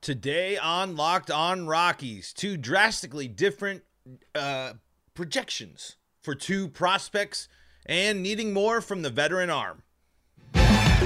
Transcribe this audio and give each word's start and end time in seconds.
Today 0.00 0.56
on 0.56 0.94
Locked 0.94 1.30
On 1.30 1.66
Rockies, 1.66 2.32
two 2.32 2.56
drastically 2.56 3.26
different 3.26 3.82
uh, 4.32 4.74
projections 5.14 5.96
for 6.22 6.36
two 6.36 6.68
prospects 6.68 7.48
and 7.84 8.22
needing 8.22 8.52
more 8.52 8.80
from 8.80 9.02
the 9.02 9.10
veteran 9.10 9.50
arm. 9.50 9.82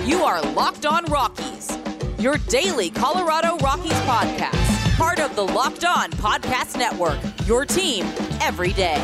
You 0.04 0.22
are 0.24 0.42
Locked 0.52 0.84
On 0.84 1.04
Rockies, 1.06 1.76
your 2.18 2.36
daily 2.48 2.90
Colorado 2.90 3.56
Rockies 3.58 3.92
podcast, 4.02 4.96
part 4.98 5.20
of 5.20 5.34
the 5.36 5.43
Locked 5.43 5.86
On 5.86 6.11
Podcast 6.12 6.77
Network, 6.77 7.18
your 7.46 7.64
team 7.64 8.04
every 8.43 8.74
day. 8.74 8.98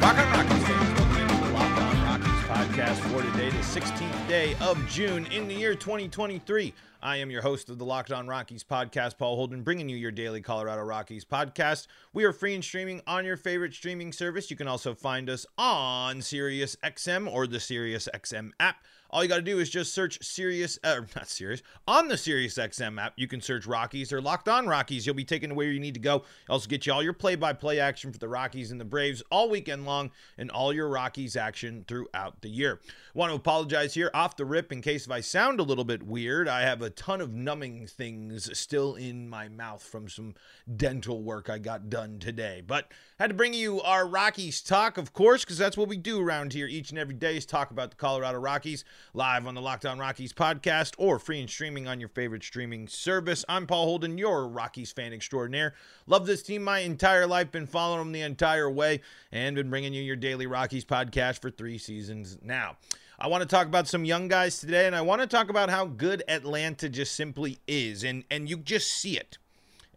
Locked 0.00 0.18
On 0.18 0.32
Rockies 0.32 0.66
fans, 0.66 1.00
welcome 1.00 1.28
to 1.28 1.44
the 1.46 1.52
Locked 1.52 1.80
On 1.80 2.02
Rockies 2.02 2.44
podcast 2.48 2.96
for 3.12 3.22
today, 3.22 3.50
the 3.50 3.58
16th 3.58 4.28
day 4.28 4.56
of 4.60 4.84
June 4.88 5.26
in 5.26 5.46
the 5.46 5.54
year 5.54 5.76
2023. 5.76 6.74
I 7.02 7.16
am 7.16 7.30
your 7.30 7.40
host 7.40 7.70
of 7.70 7.78
the 7.78 7.84
Locked 7.84 8.12
On 8.12 8.26
Rockies 8.26 8.62
podcast, 8.62 9.16
Paul 9.16 9.36
Holden, 9.36 9.62
bringing 9.62 9.88
you 9.88 9.96
your 9.96 10.10
daily 10.10 10.42
Colorado 10.42 10.82
Rockies 10.82 11.24
podcast. 11.24 11.86
We 12.12 12.24
are 12.24 12.32
free 12.32 12.54
and 12.54 12.62
streaming 12.62 13.00
on 13.06 13.24
your 13.24 13.38
favorite 13.38 13.72
streaming 13.72 14.12
service. 14.12 14.50
You 14.50 14.56
can 14.56 14.68
also 14.68 14.94
find 14.94 15.30
us 15.30 15.46
on 15.56 16.18
SiriusXM 16.18 17.32
or 17.32 17.46
the 17.46 17.56
SiriusXM 17.56 18.50
app. 18.60 18.84
All 19.10 19.22
you 19.22 19.28
got 19.28 19.36
to 19.36 19.42
do 19.42 19.58
is 19.58 19.68
just 19.68 19.92
search 19.92 20.22
Sirius, 20.22 20.78
uh, 20.84 21.00
not 21.16 21.28
Sirius, 21.28 21.62
on 21.88 22.08
the 22.08 22.16
Sirius 22.16 22.54
XM 22.54 23.00
app. 23.00 23.14
You 23.16 23.26
can 23.26 23.40
search 23.40 23.66
Rockies 23.66 24.12
or 24.12 24.20
Locked 24.20 24.48
On 24.48 24.66
Rockies. 24.66 25.04
You'll 25.04 25.16
be 25.16 25.24
taken 25.24 25.50
to 25.50 25.56
where 25.56 25.70
you 25.70 25.80
need 25.80 25.94
to 25.94 26.00
go. 26.00 26.24
Also 26.48 26.68
get 26.68 26.86
you 26.86 26.92
all 26.92 27.02
your 27.02 27.12
play-by-play 27.12 27.80
action 27.80 28.12
for 28.12 28.18
the 28.18 28.28
Rockies 28.28 28.70
and 28.70 28.80
the 28.80 28.84
Braves 28.84 29.22
all 29.30 29.50
weekend 29.50 29.84
long, 29.84 30.10
and 30.38 30.50
all 30.50 30.72
your 30.72 30.88
Rockies 30.88 31.36
action 31.36 31.84
throughout 31.88 32.40
the 32.40 32.48
year. 32.48 32.80
Want 33.14 33.30
to 33.30 33.36
apologize 33.36 33.94
here 33.94 34.10
off 34.14 34.36
the 34.36 34.44
rip 34.44 34.70
in 34.70 34.80
case 34.80 35.06
if 35.06 35.12
I 35.12 35.20
sound 35.20 35.58
a 35.58 35.64
little 35.64 35.84
bit 35.84 36.02
weird. 36.02 36.46
I 36.46 36.62
have 36.62 36.80
a 36.82 36.90
ton 36.90 37.20
of 37.20 37.34
numbing 37.34 37.88
things 37.88 38.56
still 38.56 38.94
in 38.94 39.28
my 39.28 39.48
mouth 39.48 39.82
from 39.82 40.08
some 40.08 40.34
dental 40.76 41.22
work 41.22 41.50
I 41.50 41.58
got 41.58 41.90
done 41.90 42.18
today, 42.20 42.62
but 42.64 42.92
had 43.18 43.30
to 43.30 43.34
bring 43.34 43.54
you 43.54 43.80
our 43.82 44.06
Rockies 44.06 44.62
talk, 44.62 44.96
of 44.98 45.12
course, 45.12 45.44
because 45.44 45.58
that's 45.58 45.76
what 45.76 45.88
we 45.88 45.96
do 45.96 46.20
around 46.20 46.52
here 46.52 46.66
each 46.66 46.90
and 46.90 46.98
every 46.98 47.14
day 47.14 47.36
is 47.36 47.44
talk 47.44 47.70
about 47.70 47.90
the 47.90 47.96
Colorado 47.96 48.38
Rockies 48.38 48.84
live 49.14 49.46
on 49.46 49.54
the 49.54 49.60
Locked 49.60 49.86
On 49.86 49.98
Rockies 49.98 50.32
podcast 50.32 50.94
or 50.98 51.18
free 51.18 51.40
and 51.40 51.48
streaming 51.48 51.88
on 51.88 52.00
your 52.00 52.08
favorite 52.08 52.42
streaming 52.42 52.88
service. 52.88 53.44
I'm 53.48 53.66
Paul 53.66 53.86
Holden, 53.86 54.18
your 54.18 54.48
Rockies 54.48 54.92
fan 54.92 55.12
extraordinaire. 55.12 55.74
Love 56.06 56.26
this 56.26 56.42
team 56.42 56.62
my 56.62 56.80
entire 56.80 57.26
life, 57.26 57.50
been 57.50 57.66
following 57.66 57.98
them 58.00 58.12
the 58.12 58.22
entire 58.22 58.70
way, 58.70 59.00
and 59.32 59.56
been 59.56 59.70
bringing 59.70 59.92
you 59.94 60.02
your 60.02 60.16
daily 60.16 60.46
Rockies 60.46 60.84
podcast 60.84 61.40
for 61.40 61.50
three 61.50 61.78
seasons 61.78 62.38
now. 62.42 62.76
I 63.18 63.26
want 63.28 63.42
to 63.42 63.48
talk 63.48 63.66
about 63.66 63.86
some 63.86 64.04
young 64.04 64.28
guys 64.28 64.58
today, 64.60 64.86
and 64.86 64.96
I 64.96 65.02
want 65.02 65.20
to 65.20 65.26
talk 65.26 65.50
about 65.50 65.68
how 65.68 65.84
good 65.84 66.22
Atlanta 66.26 66.88
just 66.88 67.14
simply 67.14 67.58
is, 67.66 68.02
and 68.02 68.24
and 68.30 68.48
you 68.48 68.56
just 68.56 68.90
see 68.90 69.18
it. 69.18 69.36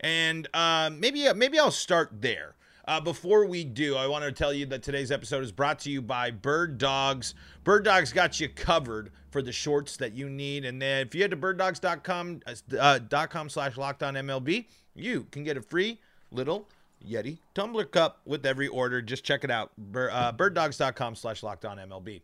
And 0.02 0.48
uh, 0.54 0.90
maybe 0.94 1.32
maybe 1.34 1.58
I'll 1.58 1.72
start 1.72 2.22
there. 2.22 2.56
Uh, 2.86 3.00
before 3.00 3.46
we 3.46 3.64
do, 3.64 3.96
I 3.96 4.08
want 4.08 4.26
to 4.26 4.32
tell 4.32 4.54
you 4.54 4.66
that 4.68 4.84
today's 4.84 5.12
episode 5.12 5.44
is 5.44 5.52
brought 5.54 5.80
to 5.80 5.90
you 5.90 6.02
by 6.02 6.32
Bird 6.32 6.78
Dogs. 6.78 7.34
Bird 7.64 7.86
Dogs 7.86 8.12
got 8.12 8.40
you 8.42 8.50
covered 8.50 9.12
for 9.32 9.42
the 9.42 9.54
shorts 9.54 9.96
that 9.98 10.14
you 10.14 10.30
need. 10.30 10.66
And 10.66 10.82
then 10.82 11.08
if 11.08 11.16
you 11.16 11.22
head 11.22 11.32
to 11.32 11.38
birddogs.com 11.38 12.42
uh, 12.78 13.00
dot 13.00 13.30
com 13.30 13.50
slash 13.50 13.78
locked 13.78 14.04
on 14.04 14.16
MLB, 14.16 14.66
you 14.96 15.28
can 15.32 15.44
get 15.44 15.56
a 15.56 15.62
free 15.62 16.00
little 16.32 16.68
Yeti 17.08 17.38
tumbler 17.54 17.86
cup 17.86 18.20
with 18.26 18.46
every 18.46 18.68
order. 18.68 19.02
Just 19.02 19.24
check 19.24 19.46
it 19.46 19.52
out. 19.52 19.72
Uh, 19.78 20.34
birddogs.com 20.34 21.16
slash 21.16 21.42
locked 21.42 21.64
on 21.64 21.78
MLB. 21.78 22.22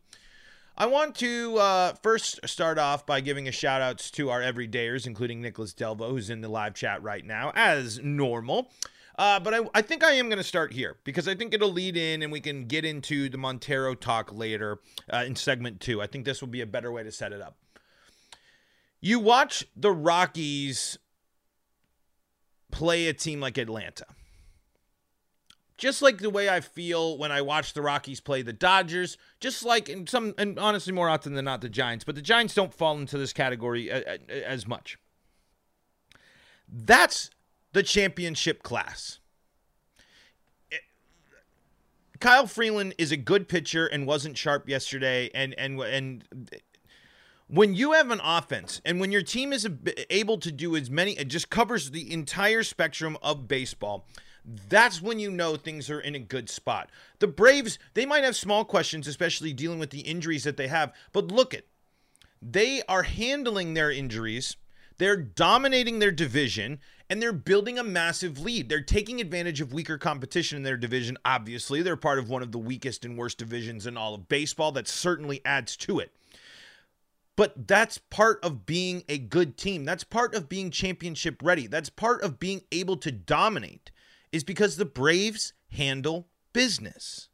I 0.78 0.86
want 0.86 1.16
to 1.16 1.58
uh, 1.58 1.94
first 2.04 2.40
start 2.48 2.78
off 2.78 3.06
by 3.06 3.20
giving 3.22 3.48
a 3.48 3.52
shout 3.52 3.82
outs 3.82 4.12
to 4.12 4.30
our 4.30 4.40
everydayers, 4.40 5.08
including 5.08 5.42
Nicholas 5.42 5.74
Delvo, 5.74 6.10
who's 6.10 6.30
in 6.30 6.42
the 6.42 6.48
live 6.48 6.74
chat 6.74 7.02
right 7.04 7.26
now, 7.26 7.52
as 7.56 8.00
normal. 8.00 8.72
Uh, 9.20 9.38
but 9.38 9.54
I, 9.54 9.60
I 9.74 9.82
think 9.82 10.02
I 10.02 10.14
am 10.14 10.30
going 10.30 10.38
to 10.38 10.46
start 10.46 10.72
here 10.72 10.96
because 11.04 11.28
I 11.28 11.36
think 11.36 11.54
it'll 11.54 11.74
lead 11.74 11.98
in 11.98 12.24
and 12.24 12.32
we 12.32 12.40
can 12.40 12.68
get 12.68 12.86
into 12.86 13.28
the 13.28 13.38
Montero 13.38 13.94
talk 13.94 14.32
later 14.32 14.80
uh, 15.12 15.26
in 15.28 15.36
segment 15.36 15.82
two. 15.82 16.02
I 16.02 16.08
think 16.08 16.24
this 16.24 16.40
will 16.40 16.48
be 16.48 16.62
a 16.62 16.66
better 16.66 16.90
way 16.90 17.04
to 17.04 17.12
set 17.12 17.34
it 17.34 17.42
up. 17.42 17.58
You 19.02 19.20
watch 19.20 19.66
the 19.76 19.92
Rockies 19.92 20.98
play 22.72 23.08
a 23.08 23.14
team 23.14 23.42
like 23.42 23.58
Atlanta. 23.58 24.06
Just 25.78 26.02
like 26.02 26.20
the 26.20 26.30
way 26.30 26.48
I 26.48 26.62
feel 26.62 27.18
when 27.18 27.32
I 27.32 27.42
watch 27.42 27.74
the 27.74 27.82
Rockies 27.82 28.22
play 28.22 28.42
the 28.42 28.54
Dodgers, 28.54 29.18
just 29.42 29.66
like 29.66 29.90
in 29.90 30.08
some, 30.08 30.34
and 30.38 30.58
honestly, 30.58 30.94
more 30.94 31.10
often 31.10 31.34
than 31.34 31.44
not, 31.44 31.60
the 31.60 31.68
Giants, 31.68 32.06
but 32.06 32.16
the 32.16 32.22
Giants 32.22 32.54
don't 32.54 32.74
fall 32.74 32.98
into 32.98 33.18
this 33.18 33.34
category 33.34 33.92
as 33.92 34.66
much. 34.66 34.98
That's 36.70 37.30
the 37.74 37.84
championship 37.84 38.64
class. 38.64 39.20
Kyle 42.20 42.48
Freeland 42.48 42.96
is 42.98 43.12
a 43.12 43.18
good 43.18 43.48
pitcher 43.48 43.88
and 43.88 44.06
wasn't 44.06 44.38
sharp 44.38 44.68
yesterday 44.68 45.30
and 45.34 45.54
and 45.58 45.80
and 45.80 46.24
when 47.48 47.74
you 47.74 47.94
have 47.94 48.12
an 48.12 48.20
offense 48.22 48.82
and 48.84 49.00
when 49.00 49.12
your 49.12 49.22
team 49.22 49.54
is 49.54 49.66
able 50.10 50.38
to 50.38 50.52
do 50.52 50.76
as 50.76 50.90
many 50.90 51.14
it 51.14 51.30
just 51.30 51.50
covers 51.50 51.92
the 51.92 52.12
entire 52.12 52.62
spectrum 52.62 53.18
of 53.22 53.48
baseball 53.48 54.06
that's 54.68 55.02
when 55.02 55.20
you 55.20 55.30
know 55.32 55.56
things 55.56 55.90
are 55.90 56.00
in 56.00 56.16
a 56.16 56.20
good 56.20 56.50
spot. 56.50 56.90
The 57.20 57.28
Braves, 57.28 57.78
they 57.94 58.06
might 58.06 58.24
have 58.24 58.36
small 58.36 58.66
questions, 58.66 59.08
especially 59.08 59.54
dealing 59.54 59.80
with 59.80 59.90
the 59.90 60.02
injuries 60.02 60.44
that 60.44 60.58
they 60.58 60.68
have, 60.68 60.94
but 61.12 61.28
look 61.28 61.54
at 61.54 61.66
they 62.42 62.82
are 62.88 63.04
handling 63.04 63.74
their 63.74 63.92
injuries. 63.92 64.56
They're 65.00 65.18
dominating 65.18 65.98
their 66.00 66.12
division 66.12 66.80
and 67.10 67.22
they're 67.22 67.34
building 67.34 67.80
a 67.80 67.84
massive 67.84 68.40
lead. 68.40 68.70
They're 68.70 68.82
taking 68.82 69.20
advantage 69.20 69.62
of 69.62 69.74
weaker 69.74 69.98
competition 69.98 70.58
in 70.58 70.64
their 70.64 70.78
division. 70.78 71.18
Obviously, 71.26 71.82
they're 71.82 71.96
part 71.96 72.20
of 72.20 72.30
one 72.30 72.44
of 72.44 72.52
the 72.52 72.60
weakest 72.60 73.04
and 73.04 73.18
worst 73.18 73.40
divisions 73.40 73.88
in 73.88 73.98
all 73.98 74.14
of 74.14 74.30
baseball. 74.30 74.72
That 74.72 74.88
certainly 74.88 75.42
adds 75.44 75.76
to 75.78 76.00
it. 76.00 76.14
But 77.36 77.68
that's 77.68 77.98
part 77.98 78.44
of 78.44 78.66
being 78.66 79.04
a 79.08 79.18
good 79.18 79.58
team. 79.58 79.86
That's 79.86 80.04
part 80.04 80.36
of 80.36 80.50
being 80.50 80.70
championship 80.70 81.42
ready. 81.42 81.68
That's 81.68 81.90
part 81.90 82.22
of 82.22 82.38
being 82.38 82.62
able 82.72 82.98
to 82.98 83.12
dominate, 83.14 83.92
is 84.34 84.44
because 84.44 84.76
the 84.76 84.86
Braves 84.86 85.54
handle 85.72 86.28
business 86.52 87.29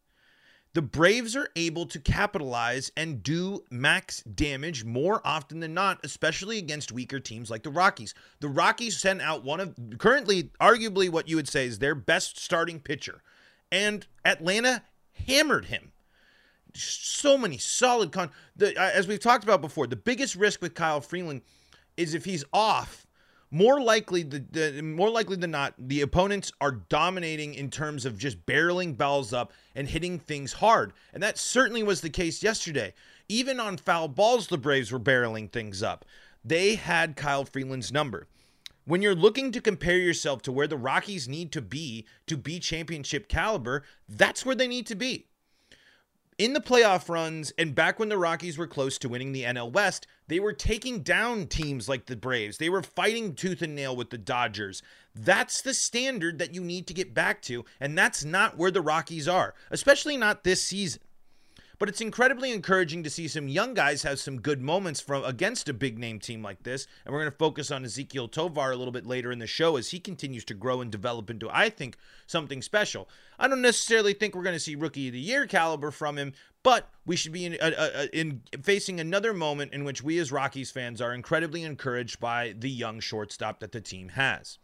the 0.76 0.82
Braves 0.82 1.38
are 1.38 1.48
able 1.56 1.86
to 1.86 2.00
capitalize 2.00 2.92
and 2.98 3.24
do 3.24 3.64
max 3.72 4.22
damage 4.24 4.84
more 4.84 5.22
often 5.24 5.62
than 5.62 5.74
not, 5.74 6.04
especially 6.04 6.58
against 6.58 6.92
weaker 6.92 7.18
teams 7.18 7.50
like 7.50 7.64
the 7.64 7.70
Rockies. 7.70 8.14
The 8.42 8.50
Rockies 8.50 8.98
sent 9.00 9.22
out 9.22 9.46
one 9.46 9.62
of 9.62 9.74
currently, 10.00 10.52
arguably, 10.60 11.10
what 11.10 11.30
you 11.30 11.38
would 11.38 11.48
say 11.48 11.66
is 11.66 11.80
their 11.80 11.96
best 11.96 12.38
starting 12.38 12.82
pitcher, 12.82 13.22
and 13.72 14.06
Atlanta 14.26 14.84
hammered 15.26 15.66
him. 15.66 15.94
So 16.74 17.38
many 17.38 17.58
solid 17.58 18.12
con. 18.12 18.30
The, 18.58 18.78
uh, 18.78 18.92
as 18.94 19.08
we've 19.08 19.22
talked 19.22 19.46
about 19.46 19.62
before, 19.62 19.88
the 19.88 19.96
biggest 19.96 20.36
risk 20.36 20.62
with 20.62 20.74
Kyle 20.74 21.00
Freeland 21.00 21.44
is 21.96 22.14
if 22.14 22.26
he's 22.26 22.44
off 22.52 23.05
more 23.56 23.80
likely 23.80 24.22
the, 24.22 24.44
the, 24.52 24.82
more 24.82 25.10
likely 25.10 25.38
than 25.38 25.52
not 25.52 25.74
the 25.78 26.02
opponents 26.02 26.52
are 26.60 26.74
dominating 26.74 27.54
in 27.54 27.70
terms 27.70 28.04
of 28.04 28.18
just 28.18 28.46
barreling 28.46 28.98
balls 28.98 29.32
up 29.32 29.54
and 29.74 29.88
hitting 29.88 30.20
things 30.20 30.52
hard. 30.52 30.92
And 31.14 31.24
that 31.24 31.38
certainly 31.38 31.82
was 31.82 32.02
the 32.02 32.10
case 32.10 32.44
yesterday. 32.44 32.94
Even 33.30 33.62
on 33.62 33.78
foul 33.78 34.10
balls 34.10 34.48
the 34.48 34.58
braves 34.58 34.92
were 34.92 35.00
barreling 35.00 35.50
things 35.50 35.82
up. 35.82 36.04
They 36.44 36.76
had 36.76 37.16
kyle 37.16 37.46
freeland's 37.46 37.94
number. 37.94 38.28
When 38.84 39.02
you're 39.02 39.16
looking 39.16 39.54
to 39.54 39.62
compare 39.62 39.98
yourself 39.98 40.42
to 40.42 40.52
where 40.52 40.68
the 40.68 40.76
rockies 40.76 41.30
need 41.30 41.54
to 41.54 41.62
be 41.62 42.06
to 42.28 42.36
be 42.36 42.60
championship 42.60 43.30
caliber 43.30 43.84
that's 44.10 44.46
where 44.46 44.56
they 44.56 44.68
need 44.68 44.86
to 44.88 44.96
be 44.96 45.28
in 46.38 46.54
the 46.54 46.60
playoff 46.60 47.08
runs 47.08 47.54
and 47.58 47.74
back 47.74 47.98
when 47.98 48.10
the 48.10 48.18
Rockies 48.18 48.58
were 48.58 48.68
close 48.68 48.98
to 48.98 49.10
winning 49.10 49.32
the 49.32 49.44
NL 49.44 49.72
West, 49.72 50.06
they 50.28 50.40
were 50.40 50.54
taking 50.54 51.02
down 51.02 51.48
teams 51.48 51.88
like 51.88 52.08
the 52.08 52.16
Braves. 52.16 52.58
They 52.58 52.70
were 52.70 52.84
fighting 52.84 53.36
tooth 53.36 53.62
and 53.62 53.76
nail 53.76 53.96
with 53.96 54.10
the 54.10 54.18
Dodgers. 54.18 54.82
That's 55.14 55.62
the 55.62 55.74
standard 55.74 56.40
that 56.40 56.54
you 56.54 56.62
need 56.62 56.88
to 56.88 56.94
get 56.94 57.14
back 57.14 57.42
to, 57.44 57.64
and 57.80 57.98
that's 57.98 58.26
not 58.26 58.58
where 58.58 58.72
the 58.72 58.82
Rockies 58.82 59.28
are, 59.28 59.54
especially 59.72 60.18
not 60.18 60.44
this 60.44 60.62
season. 60.62 61.02
But 61.78 61.90
it's 61.90 62.02
incredibly 62.02 62.52
encouraging 62.52 63.04
to 63.04 63.10
see 63.10 63.28
some 63.28 63.48
young 63.48 63.74
guys 63.74 64.04
have 64.04 64.20
some 64.20 64.40
good 64.40 64.62
moments 64.62 65.02
from 65.02 65.26
against 65.26 65.68
a 65.68 65.74
big 65.74 66.00
name 66.00 66.20
team 66.20 66.42
like 66.42 66.64
this. 66.64 66.88
And 67.06 67.14
we're 67.14 67.22
going 67.22 67.32
to 67.32 67.38
focus 67.38 67.72
on 67.72 67.84
Ezequiel 67.84 68.32
Tovar 68.32 68.72
a 68.72 68.76
little 68.76 68.94
bit 68.94 69.06
later 69.06 69.32
in 69.32 69.40
the 69.40 69.48
show 69.48 69.76
as 69.76 69.92
he 69.92 70.00
continues 70.00 70.46
to 70.46 70.54
grow 70.54 70.82
and 70.82 70.92
develop 70.92 71.30
into, 71.30 71.50
I 71.52 71.70
think, 71.70 71.98
something 72.28 72.62
special. 72.62 73.10
I 73.38 73.48
don't 73.48 73.62
necessarily 73.62 74.14
think 74.14 74.36
we're 74.36 74.44
going 74.44 74.56
to 74.56 74.60
see 74.60 74.76
rookie 74.76 75.08
of 75.08 75.14
the 75.14 75.20
year 75.20 75.46
caliber 75.48 75.92
from 75.92 76.18
him, 76.18 76.34
but 76.64 76.90
we 77.06 77.16
should 77.16 77.34
be 77.34 77.46
in, 77.46 77.58
uh, 77.62 77.72
uh, 77.78 78.06
in, 78.14 78.42
facing 78.64 79.00
another 79.00 79.34
moment 79.34 79.74
in 79.74 79.84
which 79.84 80.02
we 80.02 80.18
as 80.20 80.32
Rockies 80.32 80.72
fans 80.72 81.02
are 81.02 81.14
incredibly 81.14 81.64
encouraged 81.64 82.20
by 82.20 82.56
the 82.58 82.70
young 82.70 83.00
shortstop 83.00 83.60
that 83.60 83.72
the 83.72 83.82
team 83.82 84.10
has. 84.10 84.58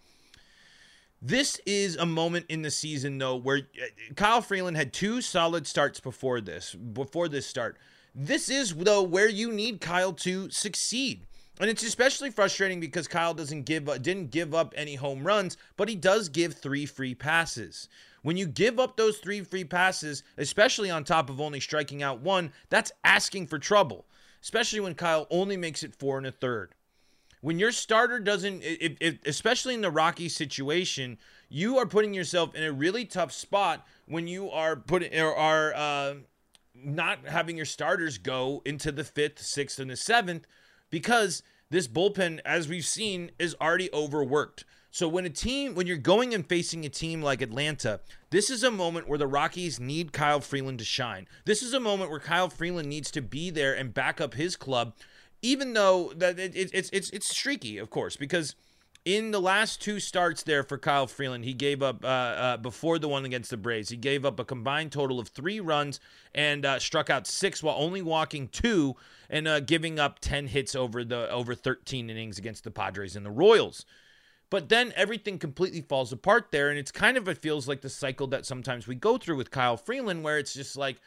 This 1.23 1.61
is 1.67 1.97
a 1.97 2.05
moment 2.05 2.47
in 2.49 2.63
the 2.63 2.71
season 2.71 3.19
though 3.19 3.35
where 3.35 3.57
uh, 3.59 4.13
Kyle 4.15 4.41
Freeland 4.41 4.75
had 4.75 4.91
two 4.91 5.21
solid 5.21 5.67
starts 5.67 5.99
before 5.99 6.41
this, 6.41 6.73
before 6.73 7.29
this 7.29 7.45
start. 7.45 7.77
This 8.15 8.49
is 8.49 8.73
though 8.73 9.03
where 9.03 9.29
you 9.29 9.51
need 9.51 9.81
Kyle 9.81 10.13
to 10.13 10.49
succeed. 10.49 11.27
and 11.59 11.69
it's 11.69 11.83
especially 11.83 12.31
frustrating 12.31 12.79
because 12.79 13.07
Kyle 13.07 13.35
doesn't 13.35 13.65
give 13.67 13.85
didn't 14.01 14.31
give 14.31 14.55
up 14.55 14.73
any 14.75 14.95
home 14.95 15.23
runs, 15.23 15.57
but 15.77 15.87
he 15.87 15.95
does 15.95 16.27
give 16.27 16.55
three 16.55 16.87
free 16.87 17.13
passes. 17.13 17.87
When 18.23 18.35
you 18.35 18.47
give 18.47 18.79
up 18.79 18.97
those 18.97 19.19
three 19.19 19.41
free 19.41 19.63
passes, 19.63 20.23
especially 20.39 20.89
on 20.89 21.03
top 21.03 21.29
of 21.29 21.39
only 21.39 21.59
striking 21.59 22.01
out 22.01 22.21
one, 22.21 22.51
that's 22.69 22.91
asking 23.03 23.45
for 23.45 23.59
trouble. 23.59 24.05
Especially 24.41 24.79
when 24.79 24.95
Kyle 24.95 25.27
only 25.29 25.55
makes 25.55 25.83
it 25.83 25.93
four 25.93 26.17
and 26.17 26.25
a 26.25 26.31
third. 26.31 26.73
When 27.41 27.59
your 27.59 27.71
starter 27.71 28.19
doesn't, 28.19 28.61
if, 28.63 28.97
if, 29.01 29.25
especially 29.25 29.73
in 29.73 29.81
the 29.81 29.91
Rocky 29.91 30.29
situation, 30.29 31.17
you 31.49 31.77
are 31.79 31.87
putting 31.87 32.13
yourself 32.13 32.55
in 32.55 32.63
a 32.63 32.71
really 32.71 33.03
tough 33.03 33.31
spot 33.31 33.85
when 34.05 34.27
you 34.27 34.49
are 34.51 34.75
putting 34.75 35.19
or 35.19 35.35
are 35.35 35.73
uh, 35.73 36.13
not 36.75 37.27
having 37.27 37.57
your 37.57 37.65
starters 37.65 38.17
go 38.17 38.61
into 38.63 38.91
the 38.91 39.03
fifth, 39.03 39.39
sixth, 39.39 39.79
and 39.79 39.89
the 39.89 39.95
seventh 39.95 40.45
because 40.89 41.41
this 41.71 41.87
bullpen, 41.87 42.39
as 42.45 42.67
we've 42.67 42.85
seen, 42.85 43.31
is 43.39 43.55
already 43.59 43.89
overworked. 43.91 44.65
So 44.93 45.07
when 45.07 45.25
a 45.25 45.29
team, 45.29 45.73
when 45.73 45.87
you're 45.87 45.95
going 45.95 46.33
and 46.33 46.45
facing 46.45 46.85
a 46.85 46.89
team 46.89 47.21
like 47.21 47.41
Atlanta, 47.41 48.01
this 48.29 48.49
is 48.49 48.61
a 48.61 48.69
moment 48.69 49.07
where 49.07 49.17
the 49.17 49.25
Rockies 49.25 49.79
need 49.79 50.11
Kyle 50.11 50.41
Freeland 50.41 50.79
to 50.79 50.85
shine. 50.85 51.27
This 51.45 51.63
is 51.63 51.73
a 51.73 51.79
moment 51.79 52.11
where 52.11 52.19
Kyle 52.19 52.49
Freeland 52.49 52.89
needs 52.89 53.09
to 53.11 53.21
be 53.21 53.49
there 53.49 53.73
and 53.73 53.93
back 53.93 54.19
up 54.19 54.33
his 54.33 54.57
club, 54.57 54.93
even 55.41 55.73
though 55.73 56.11
that 56.15 56.39
it, 56.39 56.55
it, 56.55 56.71
it's 56.73 56.89
it's 56.91 57.09
it's 57.11 57.27
streaky, 57.27 57.77
of 57.77 57.89
course, 57.89 58.15
because 58.15 58.55
in 59.03 59.31
the 59.31 59.41
last 59.41 59.81
two 59.81 59.99
starts 59.99 60.43
there 60.43 60.63
for 60.63 60.77
Kyle 60.77 61.07
Freeland, 61.07 61.43
he 61.43 61.53
gave 61.53 61.81
up 61.81 62.03
uh, 62.03 62.07
uh, 62.07 62.57
before 62.57 62.99
the 62.99 63.07
one 63.07 63.25
against 63.25 63.49
the 63.49 63.57
Braves. 63.57 63.89
He 63.89 63.97
gave 63.97 64.25
up 64.25 64.39
a 64.39 64.45
combined 64.45 64.91
total 64.91 65.19
of 65.19 65.29
three 65.29 65.59
runs 65.59 65.99
and 66.35 66.65
uh, 66.65 66.77
struck 66.77 67.09
out 67.09 67.25
six 67.25 67.63
while 67.63 67.75
only 67.79 68.01
walking 68.03 68.47
two 68.47 68.95
and 69.29 69.47
uh, 69.47 69.59
giving 69.59 69.99
up 69.99 70.19
ten 70.19 70.47
hits 70.47 70.75
over 70.75 71.03
the 71.03 71.29
over 71.31 71.55
13 71.55 72.09
innings 72.09 72.37
against 72.37 72.63
the 72.63 72.71
Padres 72.71 73.15
and 73.15 73.25
the 73.25 73.31
Royals. 73.31 73.85
But 74.51 74.67
then 74.67 74.91
everything 74.97 75.39
completely 75.39 75.81
falls 75.81 76.11
apart 76.11 76.49
there, 76.51 76.69
and 76.69 76.77
it's 76.77 76.91
kind 76.91 77.17
of 77.17 77.27
it 77.27 77.37
feels 77.37 77.67
like 77.67 77.81
the 77.81 77.89
cycle 77.89 78.27
that 78.27 78.45
sometimes 78.45 78.85
we 78.85 78.95
go 78.95 79.17
through 79.17 79.37
with 79.37 79.49
Kyle 79.49 79.77
Freeland, 79.77 80.23
where 80.23 80.37
it's 80.37 80.53
just 80.53 80.75
like 80.75 80.99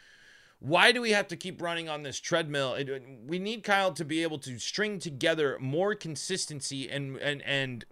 why 0.65 0.93
do 0.93 1.03
we 1.03 1.11
have 1.11 1.29
to 1.29 1.37
keep 1.37 1.61
running 1.61 1.91
on 1.91 2.03
this 2.03 2.19
treadmill? 2.19 2.73
It, 2.73 3.03
we 3.27 3.39
need 3.39 3.65
Kyle 3.65 3.93
to 3.93 4.05
be 4.05 4.23
able 4.23 4.39
to 4.39 4.59
string 4.59 4.99
together 4.99 5.59
more 5.61 5.95
consistency 5.95 6.89
and 6.89 7.19
and 7.19 7.43
and 7.43 7.85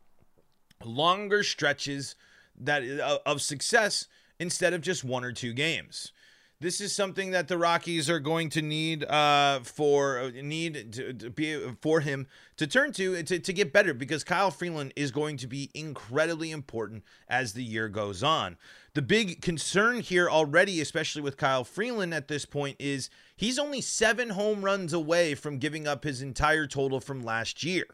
longer 0.83 1.43
stretches 1.43 2.15
that 2.59 2.83
uh, 2.83 3.19
of 3.27 3.43
success 3.43 4.09
instead 4.39 4.73
of 4.73 4.81
just 4.81 5.05
one 5.05 5.23
or 5.23 5.33
two 5.33 5.53
games. 5.53 6.13
This 6.63 6.81
is 6.81 6.95
something 6.95 7.33
that 7.33 7.49
the 7.49 7.59
Rockies 7.59 8.09
are 8.09 8.21
going 8.21 8.49
to 8.51 8.63
need 8.63 9.03
uh, 9.07 9.59
for 9.65 10.21
uh, 10.21 10.31
need 10.31 10.93
to, 10.93 11.13
to, 11.13 11.29
be 11.29 11.59
for 11.81 11.99
him 11.99 12.29
to 12.57 12.69
turn 12.69 12.93
to, 12.93 13.21
to 13.21 13.41
to 13.41 13.53
get 13.53 13.73
better 13.73 13.93
because 13.93 14.23
Kyle 14.23 14.53
Freeland 14.53 14.93
is 14.95 15.11
going 15.11 15.39
to 15.39 15.49
be 15.49 15.73
incredibly 15.75 16.53
important 16.53 17.03
as 17.29 17.55
the 17.55 17.65
year 17.65 17.89
goes 17.89 18.23
on. 18.23 18.57
The 18.95 19.03
big 19.03 19.43
concern 19.43 20.03
here 20.03 20.31
already, 20.31 20.81
especially 20.81 21.21
with 21.21 21.37
Kyle 21.37 21.65
Freeland 21.65 22.15
at 22.15 22.29
this 22.29 22.45
point, 22.45 22.77
is 22.79 23.11
he's 23.35 23.59
only 23.59 23.81
seven 23.81 24.31
home 24.31 24.65
runs 24.65 24.93
away 24.93 25.35
from 25.35 25.59
giving 25.59 25.89
up 25.89 26.05
his 26.05 26.23
entire 26.23 26.69
total 26.69 27.01
from 27.01 27.25
last 27.25 27.65
year. 27.65 27.87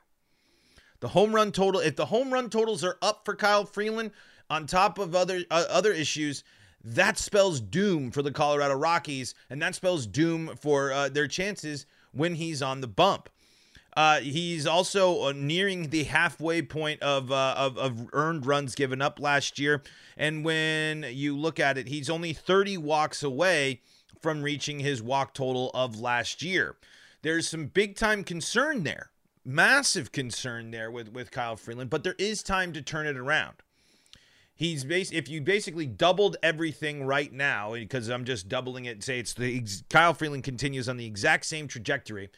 The 1.00 1.08
home 1.08 1.34
run 1.34 1.52
total, 1.52 1.80
if 1.80 1.96
the 1.96 2.06
home 2.06 2.34
run 2.34 2.50
totals 2.50 2.84
are 2.84 2.98
up 3.00 3.24
for 3.24 3.34
Kyle 3.34 3.64
Freeland, 3.64 4.10
on 4.50 4.66
top 4.66 4.98
of 4.98 5.14
other 5.14 5.42
uh, 5.50 5.64
other 5.70 5.92
issues, 5.92 6.44
that 6.94 7.18
spells 7.18 7.60
doom 7.60 8.10
for 8.10 8.22
the 8.22 8.32
Colorado 8.32 8.74
Rockies, 8.74 9.34
and 9.50 9.60
that 9.60 9.74
spells 9.74 10.06
doom 10.06 10.56
for 10.60 10.92
uh, 10.92 11.08
their 11.08 11.28
chances 11.28 11.86
when 12.12 12.36
he's 12.36 12.62
on 12.62 12.80
the 12.80 12.86
bump. 12.86 13.28
Uh, 13.96 14.20
he's 14.20 14.66
also 14.66 15.24
uh, 15.24 15.32
nearing 15.32 15.90
the 15.90 16.04
halfway 16.04 16.62
point 16.62 17.02
of, 17.02 17.32
uh, 17.32 17.54
of, 17.56 17.76
of 17.76 18.08
earned 18.12 18.46
runs 18.46 18.74
given 18.74 19.02
up 19.02 19.18
last 19.20 19.58
year, 19.58 19.82
and 20.16 20.44
when 20.44 21.04
you 21.10 21.36
look 21.36 21.60
at 21.60 21.76
it, 21.76 21.88
he's 21.88 22.08
only 22.08 22.32
30 22.32 22.78
walks 22.78 23.22
away 23.22 23.80
from 24.22 24.42
reaching 24.42 24.80
his 24.80 25.02
walk 25.02 25.34
total 25.34 25.70
of 25.74 26.00
last 26.00 26.42
year. 26.42 26.76
There's 27.22 27.48
some 27.48 27.66
big 27.66 27.96
time 27.96 28.24
concern 28.24 28.84
there, 28.84 29.10
massive 29.44 30.12
concern 30.12 30.70
there 30.70 30.90
with 30.90 31.12
with 31.12 31.30
Kyle 31.30 31.56
Freeland, 31.56 31.90
but 31.90 32.04
there 32.04 32.16
is 32.18 32.42
time 32.42 32.72
to 32.72 32.82
turn 32.82 33.06
it 33.06 33.16
around. 33.16 33.56
He's 34.58 34.82
bas- 34.84 35.12
if 35.12 35.28
you 35.28 35.40
basically 35.40 35.86
doubled 35.86 36.36
everything 36.42 37.04
right 37.04 37.32
now 37.32 37.74
because 37.74 38.08
I'm 38.08 38.24
just 38.24 38.48
doubling 38.48 38.86
it. 38.86 39.04
Say 39.04 39.20
it's 39.20 39.32
the 39.32 39.64
Kyle 39.88 40.14
Freeland 40.14 40.42
continues 40.42 40.88
on 40.88 40.96
the 40.96 41.06
exact 41.06 41.46
same 41.46 41.68
trajectory. 41.68 42.28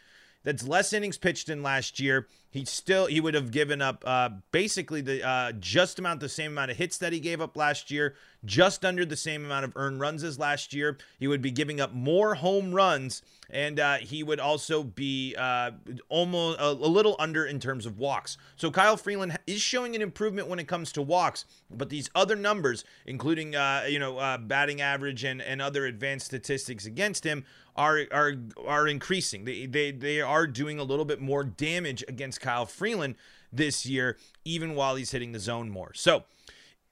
That's 0.45 0.63
less 0.63 0.93
innings 0.93 1.17
pitched 1.17 1.47
than 1.47 1.63
last 1.63 1.99
year. 1.99 2.29
He 2.53 2.65
still 2.65 3.07
he 3.07 3.21
would 3.21 3.35
have 3.35 3.53
given 3.53 3.81
up 3.81 4.03
uh, 4.05 4.31
basically 4.51 5.01
the 5.01 5.27
uh, 5.27 5.53
just 5.53 6.01
amount 6.01 6.19
the 6.19 6.29
same 6.29 6.51
amount 6.53 6.73
of 6.73 6.77
hits 6.77 6.99
that 6.99 7.13
he 7.13 7.21
gave 7.21 7.41
up 7.41 7.57
last 7.57 7.93
year, 7.93 8.17
just 8.45 8.85
under 8.85 9.05
the 9.05 9.17
same 9.17 9.45
amount 9.45 9.67
of 9.67 9.73
earned 9.77 10.01
runs 10.01 10.25
as 10.25 10.37
last 10.37 10.75
year. 10.75 10.99
He 11.21 11.29
would 11.29 11.43
be 11.43 11.53
giving 11.53 11.81
up 11.81 11.93
more 11.93 12.35
home 12.35 12.73
runs, 12.73 13.23
and 13.49 13.79
uh, 13.79 13.99
he 13.99 14.25
would 14.25 14.41
also 14.41 14.83
be 14.83 15.37
uh, 15.39 15.71
almost 16.09 16.59
a, 16.59 16.71
a, 16.71 16.91
little 16.91 17.15
under 17.21 17.47
in 17.47 17.61
terms 17.61 17.87
of 17.87 17.99
walks. 17.99 18.37
So 18.57 18.73
Kyle 18.73 18.97
Freeland 18.97 19.39
is 19.47 19.61
showing 19.61 19.95
an 19.95 20.03
improvement 20.03 20.49
when 20.49 20.59
it 20.59 20.67
comes 20.67 20.91
to 20.93 21.03
walks, 21.03 21.45
but 21.71 21.89
these 21.89 22.11
other 22.17 22.35
numbers, 22.35 22.85
including 23.07 23.55
uh, 23.55 23.85
you 23.89 24.01
know 24.01 24.19
uh, 24.19 24.39
batting 24.39 24.81
average 24.81 25.23
and 25.23 25.41
and 25.41 25.63
other 25.63 25.87
advanced 25.87 26.27
statistics 26.27 26.85
against 26.85 27.23
him, 27.23 27.45
are 27.77 28.07
are 28.11 28.35
are 28.67 28.89
increasing. 28.89 29.45
They 29.45 29.67
they 29.67 29.91
they 29.93 30.21
are 30.21 30.47
doing 30.47 30.79
a 30.79 30.83
little 30.83 31.05
bit 31.05 31.21
more 31.21 31.45
damage 31.45 32.05
against 32.09 32.40
Kyle 32.41 32.67
Freeland 32.67 33.15
this 33.53 33.87
year, 33.87 34.17
even 34.45 34.75
while 34.75 34.97
he's 34.97 35.13
hitting 35.13 35.33
the 35.33 35.39
zone 35.39 35.71
more. 35.71 35.93
So 35.95 36.25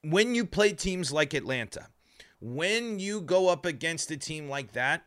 when 0.03 0.35
you 0.35 0.45
play 0.45 0.73
teams 0.73 1.11
like 1.11 1.33
Atlanta, 1.33 1.87
when 2.39 2.99
you 2.99 3.21
go 3.21 3.49
up 3.49 3.65
against 3.65 4.11
a 4.11 4.17
team 4.17 4.47
like 4.47 4.73
that, 4.73 5.03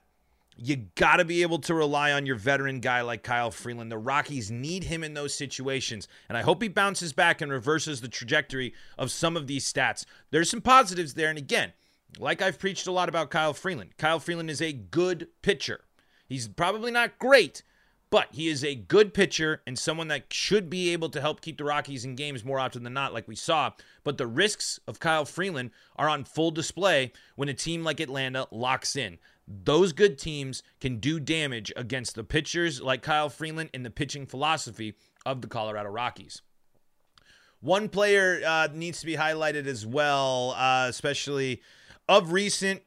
you 0.57 0.89
got 0.97 1.17
to 1.17 1.25
be 1.25 1.43
able 1.43 1.59
to 1.61 1.75
rely 1.75 2.13
on 2.13 2.27
your 2.27 2.37
veteran 2.37 2.81
guy 2.81 3.01
like 3.01 3.23
Kyle 3.23 3.51
Freeland. 3.51 3.91
The 3.91 3.97
Rockies 3.97 4.51
need 4.51 4.85
him 4.85 5.03
in 5.03 5.15
those 5.15 5.35
situations, 5.35 6.09
and 6.29 6.37
I 6.37 6.43
hope 6.43 6.63
he 6.63 6.69
bounces 6.69 7.13
back 7.13 7.41
and 7.41 7.51
reverses 7.51 8.01
the 8.01 8.09
trajectory 8.09 8.75
of 8.99 9.11
some 9.11 9.37
of 9.37 9.47
these 9.47 9.71
stats. 9.71 10.05
There's 10.31 10.51
some 10.51 10.61
positives 10.61 11.15
there, 11.15 11.31
and 11.31 11.39
again, 11.39 11.73
like 12.19 12.43
I've 12.43 12.59
preached 12.59 12.87
a 12.87 12.93
lot 12.93 13.09
about 13.09 13.31
Kyle 13.31 13.55
Freeland, 13.55 13.97
Kyle 13.97 14.21
Freeland 14.21 14.51
is 14.51 14.61
a 14.61 14.75
good 14.75 15.29
pitcher. 15.41 15.81
He's 16.29 16.49
probably 16.49 16.91
not 16.91 17.19
great, 17.19 17.63
but 18.13 18.29
he 18.33 18.49
is 18.49 18.63
a 18.63 18.75
good 18.75 19.15
pitcher 19.15 19.63
and 19.67 19.79
someone 19.79 20.09
that 20.09 20.31
should 20.31 20.69
be 20.69 20.93
able 20.93 21.09
to 21.09 21.19
help 21.19 21.41
keep 21.41 21.57
the 21.57 21.65
Rockies 21.65 22.05
in 22.05 22.15
games 22.15 22.45
more 22.45 22.61
often 22.61 22.83
than 22.83 22.93
not, 22.93 23.15
like 23.15 23.27
we 23.27 23.35
saw. 23.35 23.73
But 24.05 24.19
the 24.19 24.27
risks 24.27 24.79
of 24.87 25.01
Kyle 25.01 25.25
Freeland 25.25 25.71
are 25.97 26.11
on 26.11 26.25
full 26.25 26.51
display 26.51 27.13
when 27.37 27.49
a 27.49 27.55
team 27.55 27.83
like 27.83 28.01
Atlanta 28.01 28.47
locks 28.51 28.97
in. 28.97 29.19
Those 29.49 29.95
good 29.95 30.19
teams 30.19 30.63
can 30.79 30.99
do 30.99 31.21
damage 31.21 31.73
against 31.75 32.15
the 32.15 32.23
pitchers 32.23 32.83
like 32.83 33.01
Kyle 33.01 33.31
Freeland 33.31 33.71
and 33.73 33.83
the 33.83 33.91
pitching 33.91 34.27
philosophy 34.27 34.93
of 35.25 35.41
the 35.41 35.49
Colorado 35.49 35.89
Rockies. 35.89 36.43
One 37.61 37.89
player 37.89 38.43
uh, 38.47 38.69
needs 38.75 39.01
to 39.01 39.07
be 39.07 39.17
highlighted 39.17 39.65
as 39.65 39.87
well, 39.87 40.55
uh, 40.59 40.85
especially 40.87 41.63
of 42.11 42.33
recent. 42.33 42.83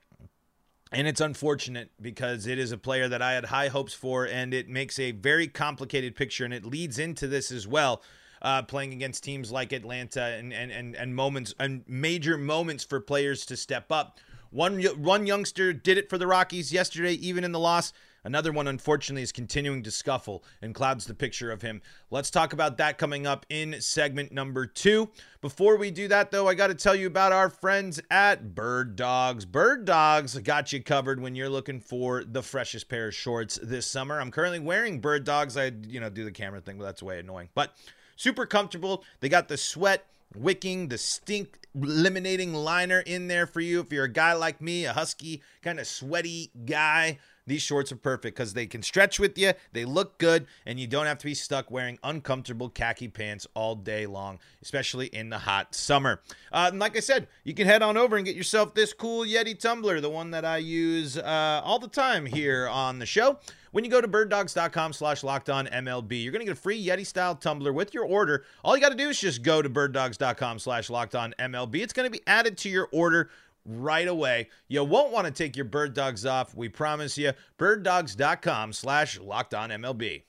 And 0.96 1.10
it's 1.10 1.20
unfortunate 1.20 1.92
because 2.02 2.48
it 2.48 2.58
is 2.58 2.72
a 2.72 2.78
player 2.78 3.10
that 3.10 3.22
I 3.22 3.34
had 3.34 3.46
high 3.46 3.68
hopes 3.68 3.94
for, 3.94 4.26
and 4.26 4.54
it 4.54 4.70
makes 4.70 4.98
a 4.98 5.12
very 5.12 5.46
complicated 5.46 6.16
picture, 6.16 6.46
and 6.46 6.54
it 6.54 6.64
leads 6.64 6.98
into 6.98 7.28
this 7.28 7.52
as 7.52 7.68
well. 7.68 8.02
Uh, 8.42 8.62
playing 8.62 8.94
against 8.94 9.24
teams 9.24 9.52
like 9.52 9.74
Atlanta 9.74 10.24
and, 10.24 10.54
and 10.54 10.72
and 10.72 10.96
and 10.96 11.16
moments 11.16 11.54
and 11.60 11.84
major 11.88 12.38
moments 12.38 12.84
for 12.84 13.02
players 13.02 13.46
to 13.48 13.58
step 13.58 13.92
up. 13.92 14.20
One 14.52 14.82
one 14.84 15.26
youngster 15.26 15.74
did 15.74 15.98
it 15.98 16.10
for 16.10 16.18
the 16.18 16.28
Rockies 16.28 16.72
yesterday, 16.72 17.14
even 17.14 17.44
in 17.44 17.52
the 17.52 17.60
loss. 17.60 17.92
Another 18.26 18.52
one, 18.52 18.68
unfortunately, 18.68 19.22
is 19.22 19.32
continuing 19.32 19.84
to 19.84 19.92
scuffle 19.92 20.44
and 20.64 20.74
clouds 20.74 21.06
the 21.06 21.14
picture 21.14 21.52
of 21.52 21.62
him. 21.62 21.80
Let's 22.10 22.32
talk 22.32 22.54
about 22.54 22.78
that 22.78 22.98
coming 22.98 23.28
up 23.28 23.46
in 23.50 23.80
segment 23.80 24.32
number 24.32 24.66
two. 24.66 25.10
Before 25.42 25.78
we 25.78 25.92
do 25.92 26.08
that, 26.08 26.32
though, 26.32 26.48
I 26.48 26.56
got 26.56 26.68
to 26.68 26.74
tell 26.74 26.96
you 26.96 27.06
about 27.06 27.32
our 27.32 27.52
friends 27.52 28.02
at 28.10 28.56
Bird 28.56 28.96
Dogs. 28.96 29.46
Bird 29.46 29.86
Dogs 29.86 30.38
got 30.40 30.74
you 30.74 30.82
covered 30.82 31.22
when 31.22 31.36
you're 31.36 31.50
looking 31.50 31.80
for 31.80 32.24
the 32.24 32.42
freshest 32.42 32.90
pair 32.90 33.10
of 33.10 33.16
shorts 33.16 33.60
this 33.62 33.86
summer. 33.86 34.20
I'm 34.20 34.32
currently 34.32 34.60
wearing 34.60 35.00
Bird 35.00 35.24
Dogs. 35.24 35.56
I, 35.56 35.72
you 35.88 36.00
know, 36.00 36.10
do 36.10 36.26
the 36.26 36.32
camera 36.32 36.62
thing, 36.62 36.80
but 36.80 36.86
that's 36.86 37.04
way 37.04 37.20
annoying. 37.20 37.50
But 37.54 37.76
super 38.16 38.48
comfortable. 38.48 39.04
They 39.20 39.30
got 39.30 39.50
the 39.50 39.58
sweat 39.58 40.08
wicking, 40.36 40.88
the 40.88 40.98
stink 40.98 41.60
eliminating 41.76 42.54
liner 42.54 43.02
in 43.02 43.28
there 43.28 43.46
for 43.46 43.62
you. 43.62 43.82
If 43.82 43.92
you're 43.92 44.06
a 44.06 44.12
guy 44.12 44.34
like 44.34 44.62
me, 44.62 44.86
a 44.86 44.94
husky, 44.94 45.44
kind 45.62 45.80
of 45.80 45.88
sweaty 45.88 46.52
guy, 46.66 47.20
these 47.48 47.62
shorts 47.62 47.92
are 47.92 47.98
perfect 47.98 48.36
because 48.36 48.54
they 48.54 48.66
can 48.66 48.82
stretch 48.82 49.20
with 49.20 49.38
you, 49.38 49.54
they 49.74 49.86
look 49.86 50.18
good, 50.18 50.48
and 50.66 50.80
you 50.80 50.88
don't 50.88 51.06
have 51.06 51.18
to 51.20 51.26
be 51.26 51.34
stuck 51.34 51.70
wearing 51.70 52.00
uncomfortable 52.04 52.70
khaki 52.70 53.08
pants 53.08 53.48
all 53.54 53.76
day 53.76 54.06
long, 54.06 54.40
especially 54.62 55.08
in 55.08 55.30
the 55.30 55.40
hot 55.40 55.76
summer. 55.76 56.22
Uh, 56.52 56.70
and 56.72 56.80
like 56.80 56.98
I 56.98 57.02
said, 57.02 57.28
you 57.44 57.54
can 57.54 57.68
head 57.68 57.82
on 57.82 57.98
over 57.98 58.18
and 58.18 58.26
get 58.26 58.36
yourself 58.36 58.74
this 58.74 58.94
cool 58.94 59.26
Yeti 59.26 59.58
tumbler, 59.58 60.02
the 60.02 60.10
one 60.10 60.32
that 60.32 60.46
I 60.46 60.58
use 60.58 61.18
uh, 61.18 61.62
all 61.64 61.80
the 61.80 61.88
time 61.88 62.26
here 62.26 62.68
on 62.68 63.00
the 63.00 63.06
show. 63.06 63.40
When 63.76 63.84
you 63.84 63.92
go 63.92 64.00
to 64.00 64.08
birddogs.com 64.08 64.94
slash 64.94 65.22
locked 65.22 65.50
on 65.50 65.68
MLB, 65.68 66.24
you're 66.24 66.32
going 66.32 66.40
to 66.40 66.46
get 66.46 66.58
a 66.58 66.62
free 66.62 66.82
Yeti 66.82 67.06
style 67.06 67.36
tumbler 67.36 67.74
with 67.74 67.94
your 67.94 68.06
order. 68.06 68.46
All 68.64 68.74
you 68.74 68.82
got 68.82 68.94
to 68.94 68.96
do 68.96 69.10
is 69.10 69.20
just 69.20 69.44
go 69.44 69.62
to 69.62 69.70
birddogs.com 69.70 70.60
slash 70.60 70.90
locked 70.90 71.14
on 71.14 71.36
MLB. 71.38 71.82
It's 71.82 71.92
going 71.92 72.10
to 72.10 72.10
be 72.10 72.22
added 72.26 72.58
to 72.60 72.70
your 72.70 72.88
order 72.94 73.30
right 73.66 74.08
away. 74.08 74.50
You 74.68 74.84
won't 74.84 75.12
want 75.12 75.26
to 75.26 75.34
take 75.34 75.56
your 75.56 75.66
bird 75.66 75.94
dogs 75.94 76.26
off. 76.26 76.56
We 76.56 76.70
promise 76.70 77.18
you. 77.18 77.34
Birddogs.com 77.58 78.74
slash 78.74 79.20
locked 79.20 79.54
on 79.54 79.70
MLB. 79.70 80.24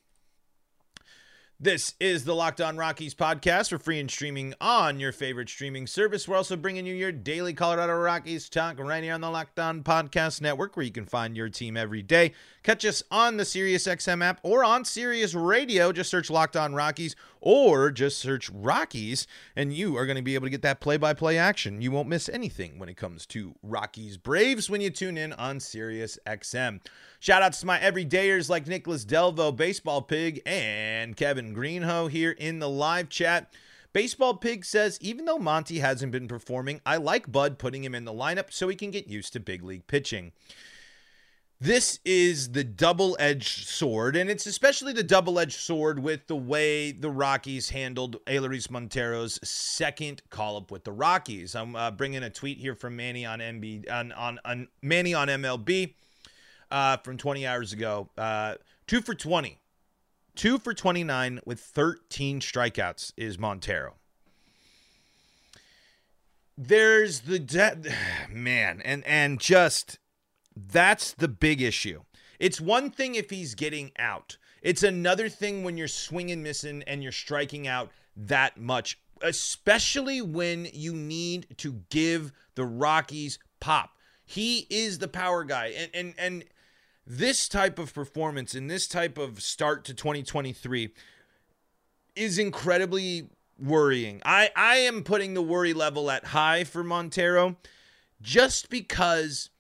This 1.59 1.95
is 1.99 2.27
the 2.27 2.35
Locked 2.35 2.61
On 2.61 2.77
Rockies 2.77 3.15
podcast 3.15 3.71
for 3.71 3.79
free 3.79 3.99
and 3.99 4.11
streaming 4.11 4.53
on 4.61 5.01
your 5.01 5.11
favorite 5.11 5.49
streaming 5.49 5.87
service. 5.87 6.29
We're 6.29 6.37
also 6.37 6.55
bringing 6.55 6.85
you 6.85 6.95
your 6.95 7.13
daily 7.13 7.55
Colorado 7.55 7.95
Rockies 7.95 8.51
talk 8.51 8.79
right 8.79 9.03
here 9.03 9.15
on 9.15 9.23
the 9.23 9.31
Locked 9.31 9.59
On 9.59 9.83
Podcast 9.83 10.43
Network, 10.43 10.77
where 10.77 10.85
you 10.85 10.93
can 10.93 11.07
find 11.07 11.35
your 11.35 11.49
team 11.49 11.79
every 11.79 12.03
day. 12.03 12.35
Catch 12.63 12.85
us 12.85 13.03
on 13.11 13.39
the 13.39 13.45
SiriusXM 13.45 14.23
app 14.23 14.39
or 14.43 14.65
on 14.65 14.85
Sirius 14.85 15.33
Radio. 15.33 15.93
Just 15.93 16.11
search 16.11 16.29
Locked 16.29 16.57
On 16.57 16.75
Rockies 16.75 17.17
or 17.49 17.93
just 17.93 18.19
search 18.19 18.51
Rockies, 18.51 19.25
and 19.55 19.73
you 19.73 19.97
are 19.97 20.05
going 20.05 20.17
to 20.17 20.23
be 20.23 20.35
able 20.35 20.47
to 20.47 20.51
get 20.51 20.63
that 20.63 20.81
play 20.81 20.97
by 20.97 21.15
play 21.15 21.39
action. 21.39 21.81
You 21.81 21.93
won't 21.93 22.09
miss 22.09 22.29
anything 22.29 22.77
when 22.77 22.89
it 22.89 22.97
comes 22.97 23.25
to 23.27 23.55
Rockies 23.63 24.17
Braves 24.17 24.69
when 24.69 24.81
you 24.81 24.91
tune 24.91 25.17
in 25.17 25.33
on 25.33 25.59
SiriusXM. 25.59 26.81
Shout 27.21 27.43
outs 27.43 27.61
to 27.61 27.67
my 27.67 27.79
everydayers 27.79 28.51
like 28.51 28.67
Nicholas 28.67 29.05
Delvo, 29.05 29.55
Baseball 29.55 30.03
Pig, 30.03 30.43
and 30.45 31.17
Kevin 31.17 31.55
Greenho 31.55 32.11
here 32.11 32.33
in 32.33 32.59
the 32.59 32.69
live 32.69 33.09
chat. 33.11 33.55
Baseball 33.93 34.35
Pig 34.35 34.65
says, 34.65 34.99
even 35.01 35.25
though 35.25 35.39
Monty 35.39 35.79
hasn't 35.79 36.11
been 36.11 36.27
performing, 36.27 36.81
I 36.85 36.97
like 36.97 37.31
Bud 37.31 37.61
putting 37.61 37.85
him 37.85 37.95
in 37.95 38.05
the 38.05 38.13
lineup 38.13 38.47
so 38.53 38.67
he 38.67 38.75
can 38.75 38.91
get 38.91 39.07
used 39.07 39.33
to 39.35 39.41
big 39.41 39.63
league 39.63 39.87
pitching. 39.87 40.33
This 41.59 42.01
is 42.05 42.53
the 42.53 42.65
double 42.65 43.17
edged 43.19 43.67
sword, 43.67 44.15
and 44.15 44.29
it's 44.29 44.45
especially 44.45 44.93
the 44.93 45.03
double 45.03 45.39
edged 45.39 45.59
sword 45.59 45.99
with 45.99 46.27
the 46.27 46.37
way 46.37 46.93
the 46.93 47.11
Rockies 47.11 47.71
handled 47.71 48.23
Elehuris 48.27 48.71
Montero's 48.71 49.41
second 49.43 50.21
call 50.29 50.59
up 50.59 50.71
with 50.71 50.85
the 50.85 50.93
Rockies. 50.93 51.55
I'm 51.55 51.75
uh, 51.75 51.91
bringing 51.93 52.23
a 52.23 52.29
tweet 52.29 52.59
here 52.59 52.75
from 52.75 52.97
Manny 52.97 53.25
on 53.25 53.39
MB 53.39 53.91
on, 53.91 54.13
on, 54.13 54.39
on 54.45 54.69
Manny 54.83 55.15
on 55.15 55.29
MLB 55.29 55.95
uh, 56.71 56.99
from 56.99 57.17
20 57.17 57.47
hours 57.47 57.73
ago. 57.73 58.11
Uh, 58.19 58.57
two 58.87 59.01
for 59.01 59.15
20. 59.15 59.59
Two 60.35 60.59
for 60.59 60.75
29 60.75 61.41
with 61.47 61.61
13 61.61 62.41
strikeouts 62.41 63.15
is 63.17 63.39
Montero. 63.39 63.95
There's 66.59 67.21
the 67.21 67.39
de- 67.39 67.95
man, 68.31 68.83
and 68.85 69.07
and 69.07 69.41
just 69.41 69.99
that's 70.57 71.13
the 71.13 71.29
big 71.29 71.61
issue. 71.61 72.03
It's 72.39 72.61
one 72.61 72.91
thing 72.91 73.15
if 73.15 73.31
he's 73.31 73.55
getting 73.55 73.93
out. 73.99 74.37
It's 74.63 74.83
another 74.83 75.29
thing 75.29 75.63
when 75.63 75.77
you're 75.77 75.89
swinging, 75.89 76.43
missing, 76.43 76.83
and 76.87 77.03
you're 77.03 77.13
striking 77.13 77.67
out 77.69 77.91
that 78.17 78.59
much, 78.59 78.99
especially 79.23 80.23
when 80.23 80.67
you 80.73 80.95
need 80.95 81.47
to 81.59 81.83
give 81.91 82.33
the 82.55 82.65
Rockies 82.65 83.39
pop. 83.61 83.97
He 84.25 84.67
is 84.71 84.99
the 84.99 85.09
power 85.09 85.45
guy, 85.45 85.67
and 85.69 85.91
and 85.95 86.15
and 86.19 86.45
this 87.07 87.49
type 87.49 87.79
of 87.79 87.95
performance 87.95 88.55
and 88.55 88.69
this 88.69 88.89
type 88.89 89.17
of 89.17 89.41
start 89.41 89.85
to 89.85 89.95
2023 89.95 90.93
is 92.17 92.39
incredibly 92.39 93.29
worrying. 93.59 94.21
I, 94.25 94.51
I 94.57 94.77
am 94.79 95.05
putting 95.05 95.35
the 95.35 95.43
worry 95.43 95.73
level 95.73 96.11
at 96.11 96.25
high 96.27 96.65
for 96.65 96.83
Montero 96.83 97.57
just 98.21 98.71
because 98.71 99.51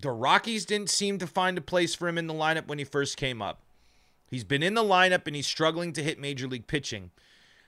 the 0.00 0.10
Rockies 0.10 0.64
didn't 0.64 0.90
seem 0.90 1.18
to 1.18 1.26
find 1.26 1.58
a 1.58 1.62
place 1.62 1.94
for 1.94 2.08
him 2.08 2.18
in 2.18 2.26
the 2.26 2.34
lineup 2.34 2.66
when 2.66 2.78
he 2.78 2.84
first 2.84 3.16
came 3.16 3.42
up. 3.42 3.62
He's 4.30 4.44
been 4.44 4.62
in 4.62 4.74
the 4.74 4.82
lineup 4.82 5.26
and 5.26 5.34
he's 5.34 5.46
struggling 5.46 5.92
to 5.94 6.02
hit 6.02 6.20
major 6.20 6.46
league 6.46 6.66
pitching. 6.66 7.10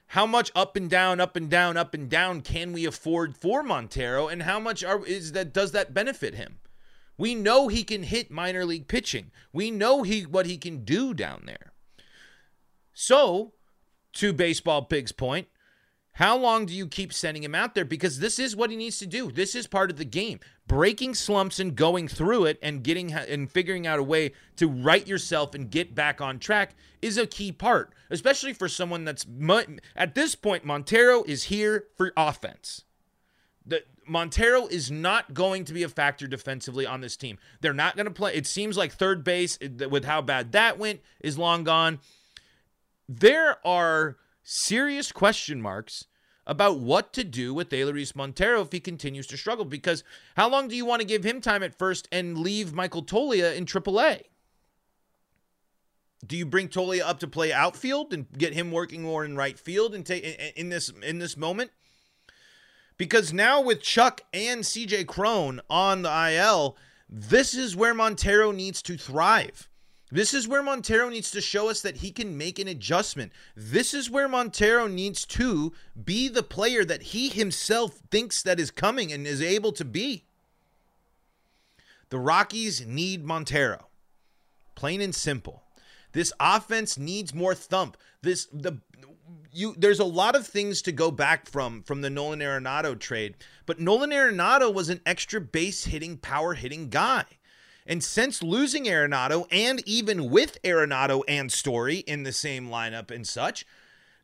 How 0.09 0.27
much 0.27 0.51
up 0.55 0.77
and 0.77 0.91
down, 0.91 1.21
up 1.21 1.37
and 1.37 1.49
down, 1.49 1.77
up 1.77 1.95
and 1.95 2.09
down 2.09 2.43
can 2.43 2.73
we 2.73 2.85
afford 2.85 3.37
for 3.37 3.63
Montero, 3.63 4.27
and 4.27 4.43
how 4.43 4.59
much 4.59 4.83
are, 4.83 5.05
is 5.07 5.33
that 5.33 5.53
does 5.53 5.71
that 5.73 5.95
benefit 5.95 6.35
him? 6.35 6.59
We 7.17 7.35
know 7.35 7.69
he 7.69 7.85
can 7.85 8.03
hit 8.03 8.31
minor 8.31 8.65
league 8.65 8.89
pitching. 8.89 9.31
We 9.53 9.71
know 9.71 10.03
he 10.03 10.23
what 10.23 10.47
he 10.47 10.57
can 10.57 10.85
do 10.85 11.15
down 11.15 11.43
there. 11.47 11.73
So, 12.93 13.53
to 14.15 14.33
baseball 14.33 14.83
pig's 14.83 15.13
point, 15.13 15.47
how 16.15 16.37
long 16.37 16.67
do 16.67 16.75
you 16.75 16.87
keep 16.87 17.13
sending 17.13 17.45
him 17.45 17.55
out 17.55 17.75
there? 17.75 17.85
Because 17.85 18.19
this 18.19 18.39
is 18.39 18.57
what 18.57 18.71
he 18.71 18.77
needs 18.77 18.99
to 18.99 19.07
do. 19.07 19.31
This 19.31 19.55
is 19.55 19.67
part 19.67 19.91
of 19.91 19.97
the 19.97 20.05
game. 20.05 20.41
Breaking 20.71 21.17
slumps 21.17 21.59
and 21.59 21.75
going 21.75 22.07
through 22.07 22.45
it 22.45 22.57
and 22.63 22.85
getting 22.85 23.13
and 23.13 23.51
figuring 23.51 23.89
out 23.89 23.99
a 23.99 24.05
way 24.05 24.31
to 24.55 24.69
right 24.69 25.05
yourself 25.05 25.53
and 25.53 25.69
get 25.69 25.97
back 25.97 26.21
on 26.21 26.39
track 26.39 26.77
is 27.03 27.19
a 27.19 27.27
key 27.27 27.51
part, 27.51 27.93
especially 28.09 28.53
for 28.53 28.69
someone 28.69 29.05
that's 29.05 29.27
at 29.97 30.15
this 30.15 30.37
point 30.37 30.65
Montero 30.65 31.25
is 31.25 31.43
here 31.43 31.89
for 31.97 32.13
offense. 32.17 32.85
The 33.67 33.83
Montero 34.07 34.69
is 34.69 34.93
not 34.93 35.35
going 35.35 35.65
to 35.65 35.73
be 35.73 35.83
a 35.83 35.89
factor 35.89 36.29
defensively 36.29 36.87
on 36.87 37.01
this 37.01 37.17
team. 37.17 37.39
They're 37.61 37.73
not 37.73 37.97
going 37.97 38.07
to 38.07 38.13
play. 38.13 38.37
It 38.37 38.47
seems 38.47 38.77
like 38.77 38.93
third 38.93 39.25
base, 39.25 39.59
with 39.91 40.05
how 40.05 40.23
bad 40.23 40.53
that 40.53 40.79
went, 40.79 41.01
is 41.19 41.37
long 41.37 41.65
gone. 41.65 41.99
There 43.09 43.57
are 43.67 44.19
serious 44.45 45.11
question 45.11 45.61
marks 45.61 46.07
about 46.51 46.81
what 46.81 47.13
to 47.13 47.23
do 47.23 47.55
with 47.55 47.71
Elehuris 47.71 48.17
Montero 48.17 48.61
if 48.61 48.73
he 48.73 48.81
continues 48.81 49.29
to 49.29 49.37
struggle. 49.37 49.65
Because 49.65 50.03
how 50.37 50.51
long 50.51 50.67
do 50.67 50.75
you 50.75 50.85
want 50.85 51.01
to 51.01 51.07
give 51.07 51.23
him 51.23 51.41
time 51.41 51.63
at 51.63 51.79
first 51.79 52.09
and 52.11 52.37
leave 52.37 52.75
Michael 52.75 53.05
Toglia 53.05 53.55
in 53.55 53.65
AAA? 53.65 54.23
Do 56.27 56.37
you 56.37 56.45
bring 56.45 56.69
Toglia 56.69 57.03
up 57.03 57.21
to 57.21 57.29
play 57.29 57.53
outfield 57.53 58.13
and 58.13 58.27
get 58.37 58.53
him 58.53 58.73
working 58.73 59.03
more 59.03 59.25
in 59.25 59.37
right 59.37 59.57
field 59.57 59.95
and 59.95 60.05
take 60.05 60.25
in 60.57 60.71
this 60.71 60.89
in 61.05 61.21
this 61.21 61.37
moment? 61.37 61.71
Because 62.99 63.33
now 63.33 63.63
with 63.63 63.81
Chuck 63.81 64.23
and 64.35 64.63
CJ 64.63 65.07
Cron 65.07 65.61
on 65.71 66.03
the 66.03 66.33
IL, 66.33 66.77
this 67.09 67.55
is 67.55 67.77
where 67.77 67.95
Montero 67.95 68.51
needs 68.51 68.83
to 68.83 68.99
thrive. 68.99 69.70
This 70.13 70.35
is 70.35 70.49
where 70.49 70.63
Montero 70.63 71.09
needs 71.09 71.31
to 71.31 71.41
show 71.41 71.69
us 71.69 71.81
that 71.83 71.99
he 71.99 72.11
can 72.11 72.37
make 72.37 72.59
an 72.59 72.67
adjustment. 72.67 73.33
This 73.57 73.95
is 73.95 74.11
where 74.11 74.29
Montero 74.29 74.89
needs 74.89 75.25
to 75.27 75.73
be 76.05 76.29
the 76.29 76.43
player 76.43 76.85
that 76.85 77.03
he 77.03 77.29
himself 77.29 77.99
thinks 78.11 78.43
that 78.43 78.59
is 78.59 78.71
coming 78.71 79.13
and 79.13 79.27
is 79.27 79.41
able 79.41 79.73
to 79.73 79.85
be. 79.85 80.25
The 82.09 82.19
Rockies 82.19 82.85
need 82.85 83.25
Montero. 83.25 83.87
Plain 84.75 85.01
and 85.01 85.15
simple. 85.15 85.63
This 86.13 86.33
offense 86.41 86.99
needs 86.99 87.33
more 87.33 87.55
thump. 87.55 87.97
This 88.23 88.47
the 88.53 88.79
you 89.53 89.75
there's 89.77 90.01
a 90.01 90.05
lot 90.05 90.35
of 90.35 90.47
things 90.47 90.83
to 90.83 90.93
go 90.93 91.11
back 91.11 91.49
from 91.49 91.83
from 91.83 92.01
the 92.01 92.11
Nolan 92.11 92.41
Arenado 92.41 92.99
trade, 92.99 93.37
but 93.67 93.79
Nolan 93.79 94.11
Arenado 94.11 94.73
was 94.73 94.89
an 94.89 95.01
extra 95.07 95.41
base 95.41 95.85
hitting, 95.85 96.17
power 96.17 96.55
hitting 96.55 96.89
guy. 96.89 97.25
And 97.91 98.05
since 98.05 98.41
losing 98.41 98.85
Arenado, 98.85 99.49
and 99.51 99.83
even 99.85 100.31
with 100.31 100.63
Arenado 100.63 101.25
and 101.27 101.51
Story 101.51 101.97
in 101.97 102.23
the 102.23 102.31
same 102.31 102.69
lineup 102.69 103.11
and 103.11 103.27
such, 103.27 103.67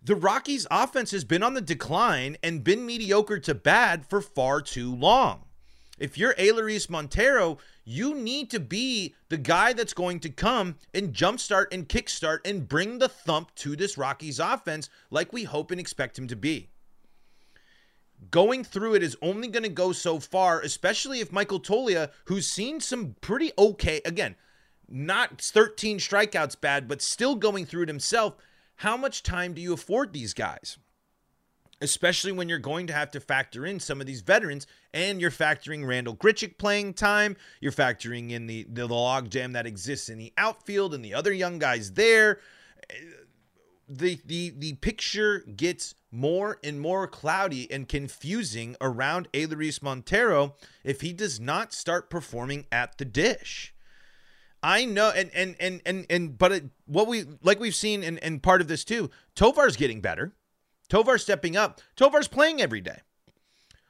the 0.00 0.14
Rockies' 0.14 0.68
offense 0.70 1.11
has 1.11 1.25
been 1.25 1.42
on 1.42 1.54
the 1.54 1.61
decline 1.61 2.37
and 2.44 2.62
been 2.62 2.87
mediocre 2.87 3.40
to 3.40 3.56
bad 3.56 4.06
for 4.06 4.20
far 4.20 4.61
too 4.62 4.94
long. 4.94 5.46
If 5.99 6.16
you're 6.16 6.35
Elehuris 6.35 6.88
Montero, 6.88 7.58
you 7.85 8.14
need 8.14 8.52
to 8.52 8.61
be 8.61 9.16
the 9.30 9.37
guy 9.37 9.73
that's 9.73 9.94
going 9.94 10.20
to 10.20 10.30
come 10.30 10.76
and 10.94 11.12
jumpstart 11.12 11.66
and 11.73 11.88
kickstart 11.88 12.46
and 12.46 12.68
bring 12.68 13.00
the 13.00 13.08
thump 13.08 13.52
to 13.56 13.75
this 13.75 13.99
Rockies 13.99 14.38
offense 14.38 14.88
like 15.11 15.32
we 15.32 15.42
hope 15.42 15.73
and 15.73 15.80
expect 15.80 16.16
him 16.16 16.28
to 16.28 16.37
be. 16.37 16.68
Going 18.30 18.64
through 18.64 18.94
it 18.94 19.02
is 19.02 19.16
only 19.23 19.49
going 19.49 19.62
to 19.62 19.68
go 19.68 19.92
so 19.92 20.18
far, 20.18 20.61
especially 20.61 21.20
if 21.20 21.32
Michael 21.32 21.61
Toglia, 21.61 22.11
who's 22.25 22.49
seen 22.49 22.80
some 22.80 23.16
pretty 23.20 23.52
okay, 23.58 24.00
again, 24.04 24.37
not 24.88 25.40
13 25.40 25.99
strikeouts 25.99 26.61
bad, 26.61 26.88
but 26.88 27.02
still 27.02 27.35
going 27.35 27.66
through 27.66 27.82
it 27.82 27.88
himself. 27.88 28.37
How 28.76 28.96
much 28.96 29.23
time 29.23 29.52
do 29.54 29.61
you 29.61 29.73
afford 29.73 30.12
these 30.12 30.35
guys? 30.35 30.78
especially 31.80 32.32
when 32.32 32.49
you're 32.49 32.58
going 32.58 32.87
to 32.87 32.92
have 32.92 33.11
to 33.11 33.20
factor 33.20 33.66
in 33.66 33.78
some 33.78 34.00
of 34.00 34.06
these 34.06 34.23
veterans 34.23 34.66
and 34.94 35.20
you're 35.20 35.30
factoring 35.30 35.87
Randall 35.87 36.16
Grichuk 36.16 36.58
playing 36.58 36.94
time, 36.94 37.37
you're 37.61 37.73
factoring 37.73 38.30
in 38.30 38.46
the, 38.46 38.66
the 38.70 38.87
log 38.87 39.30
jam 39.30 39.52
that 39.52 39.66
exists 39.66 40.08
in 40.08 40.18
the 40.18 40.32
outfield 40.38 40.94
and 40.94 41.04
the 41.04 41.14
other 41.14 41.32
young 41.32 41.58
guys 41.58 41.92
there. 41.92 42.40
The 43.88 44.21
the 44.25 44.52
the 44.57 44.75
picture 44.75 45.40
gets 45.40 45.95
more 46.11 46.59
and 46.64 46.81
more 46.81 47.07
cloudy 47.07 47.71
and 47.71 47.88
confusing 47.88 48.76
around 48.81 49.28
Elehuris 49.33 49.83
Montero 49.83 50.55
if 50.83 51.00
he 51.02 51.12
does 51.12 51.38
not 51.38 51.73
start 51.73 52.11
performing 52.11 52.66
at 52.73 52.99
the 52.99 53.05
dish. 53.05 53.75
I 54.62 54.85
know, 54.85 55.11
and 55.14 55.31
and 55.35 55.55
and 55.61 55.81
and 55.87 56.07
and 56.11 56.38
but 56.38 56.52
it, 56.52 56.64
what 56.87 57.07
we 57.07 57.25
like 57.43 57.61
we've 57.61 57.75
seen, 57.75 58.02
and 58.02 58.19
and 58.23 58.43
part 58.43 58.61
of 58.61 58.69
this 58.69 58.85
too, 58.85 59.11
Tovar's 59.35 59.76
getting 59.76 60.00
better. 60.00 60.33
Tovar's 60.88 61.23
stepping 61.23 61.57
up. 61.57 61.81
Tovar's 61.97 62.28
playing 62.28 62.61
every 62.61 62.81
day. 62.81 62.99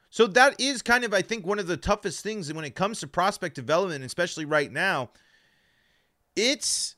So 0.09 0.25
that 0.27 0.59
is 0.59 0.81
kind 0.81 1.03
of, 1.03 1.13
I 1.13 1.21
think, 1.21 1.45
one 1.45 1.59
of 1.59 1.67
the 1.67 1.77
toughest 1.77 2.23
things 2.23 2.51
when 2.51 2.65
it 2.65 2.75
comes 2.75 2.99
to 3.01 3.07
prospect 3.07 3.55
development, 3.55 4.03
especially 4.03 4.45
right 4.45 4.71
now. 4.71 5.11
It's 6.35 6.95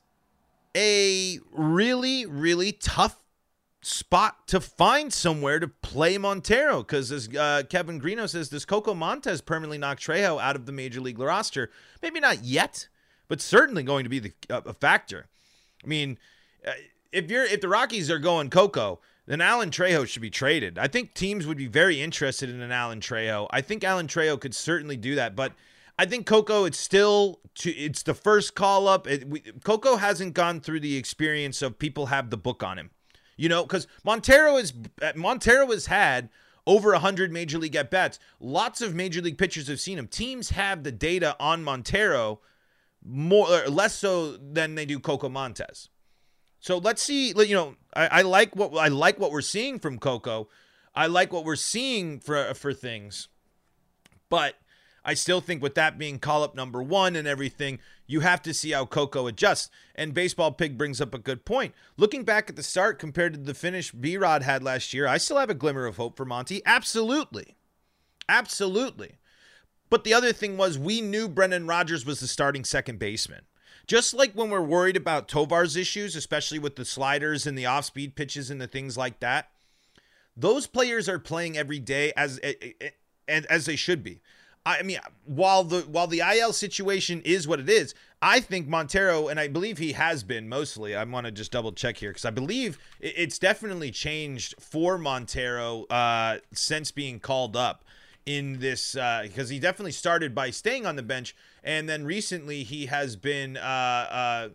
a 0.76 1.38
really, 1.52 2.26
really 2.26 2.72
tough 2.72 3.16
spot 3.82 4.46
to 4.48 4.60
find 4.60 5.12
somewhere 5.12 5.58
to 5.58 5.68
play 5.68 6.18
Montero 6.18 6.78
because, 6.78 7.10
as 7.10 7.28
uh, 7.28 7.62
Kevin 7.68 8.00
Greeno 8.00 8.28
says, 8.28 8.48
does 8.48 8.64
Coco 8.64 8.94
Montes 8.94 9.40
permanently 9.40 9.78
knock 9.78 9.98
Trejo 9.98 10.40
out 10.40 10.56
of 10.56 10.66
the 10.66 10.72
major 10.72 11.00
league 11.00 11.18
roster? 11.18 11.70
Maybe 12.02 12.20
not 12.20 12.44
yet, 12.44 12.88
but 13.28 13.40
certainly 13.40 13.82
going 13.82 14.04
to 14.04 14.10
be 14.10 14.18
the, 14.18 14.32
uh, 14.50 14.60
a 14.66 14.74
factor. 14.74 15.28
I 15.82 15.86
mean, 15.86 16.18
uh, 16.66 16.72
if 17.12 17.30
you're 17.30 17.44
if 17.44 17.60
the 17.60 17.68
Rockies 17.68 18.10
are 18.10 18.18
going 18.18 18.50
Coco, 18.50 19.00
then 19.26 19.40
Alan 19.40 19.70
Trejo 19.70 20.06
should 20.06 20.22
be 20.22 20.30
traded. 20.30 20.78
I 20.78 20.88
think 20.88 21.14
teams 21.14 21.46
would 21.46 21.56
be 21.56 21.66
very 21.66 22.00
interested 22.00 22.50
in 22.50 22.60
an 22.60 22.72
Alan 22.72 23.00
Trejo. 23.00 23.46
I 23.50 23.60
think 23.60 23.82
Alan 23.82 24.06
Trejo 24.06 24.40
could 24.40 24.54
certainly 24.54 24.96
do 24.96 25.14
that, 25.14 25.34
but 25.34 25.52
I 26.00 26.06
think 26.06 26.24
Coco, 26.24 26.64
it's 26.64 26.78
still 26.78 27.40
to, 27.56 27.70
it's 27.70 28.02
the 28.04 28.14
first 28.14 28.54
call 28.54 28.88
up. 28.88 29.06
It, 29.06 29.28
we, 29.28 29.40
Coco 29.40 29.96
hasn't 29.96 30.32
gone 30.32 30.62
through 30.62 30.80
the 30.80 30.96
experience 30.96 31.60
of 31.60 31.78
people 31.78 32.06
have 32.06 32.30
the 32.30 32.38
book 32.38 32.62
on 32.62 32.78
him, 32.78 32.88
you 33.36 33.50
know, 33.50 33.64
because 33.64 33.86
Montero 34.02 34.56
is 34.56 34.72
Montero 35.14 35.66
has 35.66 35.84
had 35.84 36.30
over 36.66 36.92
100 36.92 37.30
major 37.30 37.58
league 37.58 37.76
at 37.76 37.90
bats. 37.90 38.18
Lots 38.40 38.80
of 38.80 38.94
major 38.94 39.20
league 39.20 39.36
pitchers 39.36 39.68
have 39.68 39.78
seen 39.78 39.98
him. 39.98 40.08
Teams 40.08 40.48
have 40.48 40.84
the 40.84 40.90
data 40.90 41.36
on 41.38 41.62
Montero 41.62 42.40
more 43.04 43.66
less 43.68 43.94
so 43.94 44.38
than 44.38 44.76
they 44.76 44.86
do 44.86 44.98
Coco 44.98 45.28
Montes. 45.28 45.90
So 46.60 46.78
let's 46.78 47.02
see. 47.02 47.34
You 47.36 47.54
know, 47.54 47.76
I, 47.94 48.06
I 48.06 48.22
like 48.22 48.56
what 48.56 48.74
I 48.74 48.88
like 48.88 49.20
what 49.20 49.32
we're 49.32 49.42
seeing 49.42 49.78
from 49.78 49.98
Coco. 49.98 50.48
I 50.94 51.08
like 51.08 51.30
what 51.30 51.44
we're 51.44 51.56
seeing 51.56 52.20
for 52.20 52.54
for 52.54 52.72
things, 52.72 53.28
but 54.30 54.54
I 55.04 55.14
still 55.14 55.40
think 55.40 55.62
with 55.62 55.74
that 55.76 55.98
being 55.98 56.18
call 56.18 56.42
up 56.42 56.54
number 56.54 56.82
one 56.82 57.16
and 57.16 57.26
everything, 57.26 57.78
you 58.06 58.20
have 58.20 58.42
to 58.42 58.54
see 58.54 58.72
how 58.72 58.84
Coco 58.86 59.26
adjusts. 59.26 59.70
And 59.94 60.14
Baseball 60.14 60.52
Pig 60.52 60.76
brings 60.76 61.00
up 61.00 61.14
a 61.14 61.18
good 61.18 61.44
point. 61.44 61.74
Looking 61.96 62.24
back 62.24 62.50
at 62.50 62.56
the 62.56 62.62
start 62.62 62.98
compared 62.98 63.34
to 63.34 63.40
the 63.40 63.54
finish 63.54 63.92
B 63.92 64.16
Rod 64.16 64.42
had 64.42 64.62
last 64.62 64.92
year, 64.92 65.06
I 65.06 65.18
still 65.18 65.38
have 65.38 65.50
a 65.50 65.54
glimmer 65.54 65.86
of 65.86 65.96
hope 65.96 66.16
for 66.16 66.24
Monty. 66.24 66.62
Absolutely. 66.66 67.56
Absolutely. 68.28 69.16
But 69.88 70.04
the 70.04 70.14
other 70.14 70.32
thing 70.32 70.56
was, 70.56 70.78
we 70.78 71.00
knew 71.00 71.28
Brendan 71.28 71.66
Rodgers 71.66 72.06
was 72.06 72.20
the 72.20 72.28
starting 72.28 72.64
second 72.64 72.98
baseman. 72.98 73.42
Just 73.86 74.14
like 74.14 74.32
when 74.34 74.50
we're 74.50 74.60
worried 74.60 74.96
about 74.96 75.26
Tovar's 75.26 75.74
issues, 75.74 76.14
especially 76.14 76.60
with 76.60 76.76
the 76.76 76.84
sliders 76.84 77.44
and 77.44 77.58
the 77.58 77.66
off 77.66 77.86
speed 77.86 78.14
pitches 78.14 78.48
and 78.48 78.60
the 78.60 78.68
things 78.68 78.96
like 78.96 79.18
that, 79.18 79.50
those 80.36 80.68
players 80.68 81.08
are 81.08 81.18
playing 81.18 81.58
every 81.58 81.80
day 81.80 82.12
as 82.16 82.38
and 83.26 83.46
as 83.46 83.66
they 83.66 83.74
should 83.74 84.04
be. 84.04 84.20
I 84.66 84.82
mean, 84.82 84.98
while 85.24 85.64
the 85.64 85.80
while 85.82 86.06
the 86.06 86.20
IL 86.20 86.52
situation 86.52 87.22
is 87.24 87.48
what 87.48 87.60
it 87.60 87.68
is, 87.68 87.94
I 88.20 88.40
think 88.40 88.68
Montero, 88.68 89.28
and 89.28 89.40
I 89.40 89.48
believe 89.48 89.78
he 89.78 89.92
has 89.92 90.22
been 90.22 90.48
mostly. 90.48 90.94
I 90.94 91.02
want 91.04 91.24
to 91.24 91.32
just 91.32 91.50
double 91.50 91.72
check 91.72 91.96
here 91.96 92.10
because 92.10 92.26
I 92.26 92.30
believe 92.30 92.78
it's 93.00 93.38
definitely 93.38 93.90
changed 93.90 94.54
for 94.60 94.98
Montero 94.98 95.84
uh, 95.84 96.38
since 96.52 96.90
being 96.90 97.20
called 97.20 97.56
up 97.56 97.84
in 98.26 98.58
this 98.58 98.92
because 98.92 99.50
uh, 99.50 99.52
he 99.52 99.58
definitely 99.58 99.92
started 99.92 100.34
by 100.34 100.50
staying 100.50 100.84
on 100.84 100.96
the 100.96 101.02
bench, 101.02 101.34
and 101.64 101.88
then 101.88 102.04
recently 102.04 102.62
he 102.62 102.86
has 102.86 103.16
been 103.16 103.56
uh, 103.56 103.60
uh, 103.60 104.48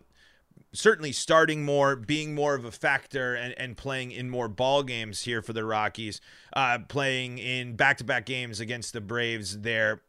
certainly 0.76 1.12
starting 1.12 1.64
more, 1.64 1.96
being 1.96 2.34
more 2.34 2.54
of 2.54 2.64
a 2.64 2.70
factor, 2.70 3.34
and, 3.34 3.54
and 3.58 3.76
playing 3.76 4.12
in 4.12 4.30
more 4.30 4.48
ball 4.48 4.82
games 4.82 5.22
here 5.22 5.42
for 5.42 5.52
the 5.52 5.64
Rockies, 5.64 6.20
uh, 6.54 6.78
playing 6.88 7.38
in 7.38 7.76
back 7.76 7.98
to 7.98 8.04
back 8.04 8.26
games 8.26 8.60
against 8.60 8.92
the 8.92 9.00
Braves 9.00 9.60
there. 9.60 10.02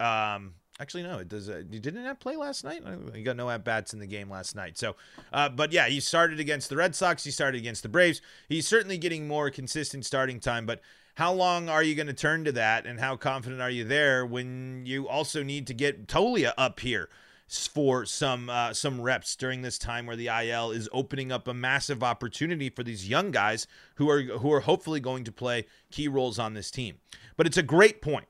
Um, 0.00 0.54
Actually, 0.80 1.02
no. 1.04 1.18
It 1.18 1.28
does. 1.28 1.48
Uh, 1.48 1.62
you 1.70 1.78
didn't 1.78 2.04
have 2.04 2.18
play 2.18 2.34
last 2.34 2.64
night. 2.64 2.82
He 3.14 3.22
got 3.22 3.36
no 3.36 3.48
at 3.50 3.62
bats 3.62 3.92
in 3.92 4.00
the 4.00 4.06
game 4.06 4.28
last 4.28 4.56
night. 4.56 4.76
So, 4.76 4.96
uh, 5.32 5.48
but 5.48 5.70
yeah, 5.70 5.86
he 5.86 6.00
started 6.00 6.40
against 6.40 6.70
the 6.70 6.76
Red 6.76 6.96
Sox. 6.96 7.22
He 7.22 7.30
started 7.30 7.58
against 7.58 7.82
the 7.84 7.88
Braves. 7.88 8.20
He's 8.48 8.66
certainly 8.66 8.98
getting 8.98 9.28
more 9.28 9.48
consistent 9.50 10.04
starting 10.04 10.40
time. 10.40 10.66
But 10.66 10.80
how 11.16 11.32
long 11.32 11.68
are 11.68 11.82
you 11.82 11.94
going 11.94 12.08
to 12.08 12.14
turn 12.14 12.44
to 12.44 12.52
that, 12.52 12.86
and 12.86 12.98
how 12.98 13.16
confident 13.16 13.60
are 13.60 13.70
you 13.70 13.84
there 13.84 14.26
when 14.26 14.84
you 14.86 15.06
also 15.06 15.42
need 15.42 15.66
to 15.68 15.74
get 15.74 16.08
Toglia 16.08 16.52
up 16.56 16.80
here? 16.80 17.08
For 17.48 18.06
some 18.06 18.48
uh, 18.48 18.72
some 18.72 19.00
reps 19.00 19.36
during 19.36 19.62
this 19.62 19.78
time 19.78 20.06
where 20.06 20.16
the 20.16 20.28
IL 20.28 20.70
is 20.70 20.88
opening 20.92 21.30
up 21.30 21.46
a 21.46 21.54
massive 21.54 22.02
opportunity 22.02 22.70
for 22.70 22.82
these 22.82 23.08
young 23.08 23.30
guys 23.30 23.66
who 23.96 24.08
are 24.08 24.22
who 24.22 24.52
are 24.52 24.60
hopefully 24.60 25.00
going 25.00 25.24
to 25.24 25.32
play 25.32 25.66
key 25.90 26.08
roles 26.08 26.38
on 26.38 26.54
this 26.54 26.70
team. 26.70 26.96
But 27.36 27.46
it's 27.46 27.58
a 27.58 27.62
great 27.62 28.00
point. 28.00 28.26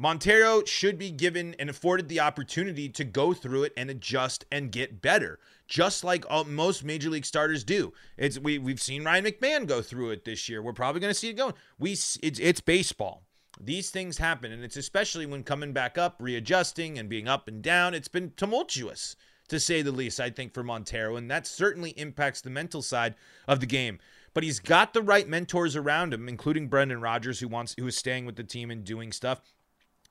Montero 0.00 0.64
should 0.64 0.96
be 0.96 1.10
given 1.10 1.56
and 1.58 1.68
afforded 1.68 2.08
the 2.08 2.20
opportunity 2.20 2.88
to 2.88 3.02
go 3.02 3.34
through 3.34 3.64
it 3.64 3.72
and 3.76 3.90
adjust 3.90 4.44
and 4.52 4.70
get 4.70 5.02
better, 5.02 5.40
just 5.66 6.04
like 6.04 6.24
all, 6.30 6.44
most 6.44 6.84
major 6.84 7.10
league 7.10 7.26
starters 7.26 7.64
do. 7.64 7.92
It's 8.16 8.38
we 8.38 8.58
we've 8.58 8.80
seen 8.80 9.04
Ryan 9.04 9.24
McMahon 9.24 9.66
go 9.66 9.82
through 9.82 10.10
it 10.10 10.24
this 10.24 10.48
year. 10.48 10.62
We're 10.62 10.72
probably 10.72 11.00
going 11.00 11.10
to 11.10 11.18
see 11.18 11.30
it 11.30 11.36
going. 11.36 11.54
We 11.80 11.92
it's 11.92 12.16
it's 12.22 12.60
baseball. 12.60 13.24
These 13.60 13.90
things 13.90 14.18
happen, 14.18 14.52
and 14.52 14.62
it's 14.62 14.76
especially 14.76 15.26
when 15.26 15.42
coming 15.42 15.72
back 15.72 15.98
up, 15.98 16.16
readjusting, 16.20 16.98
and 16.98 17.08
being 17.08 17.26
up 17.26 17.48
and 17.48 17.60
down. 17.60 17.92
It's 17.92 18.08
been 18.08 18.32
tumultuous, 18.36 19.16
to 19.48 19.58
say 19.58 19.82
the 19.82 19.92
least, 19.92 20.20
I 20.20 20.30
think, 20.30 20.54
for 20.54 20.62
Montero, 20.62 21.16
and 21.16 21.30
that 21.30 21.46
certainly 21.46 21.90
impacts 21.90 22.40
the 22.40 22.50
mental 22.50 22.82
side 22.82 23.14
of 23.48 23.60
the 23.60 23.66
game. 23.66 23.98
But 24.32 24.44
he's 24.44 24.60
got 24.60 24.92
the 24.92 25.02
right 25.02 25.26
mentors 25.26 25.74
around 25.74 26.14
him, 26.14 26.28
including 26.28 26.68
Brendan 26.68 27.00
Rodgers, 27.00 27.40
who 27.40 27.48
wants 27.48 27.74
who 27.78 27.86
is 27.86 27.96
staying 27.96 28.26
with 28.26 28.36
the 28.36 28.44
team 28.44 28.70
and 28.70 28.84
doing 28.84 29.10
stuff 29.10 29.40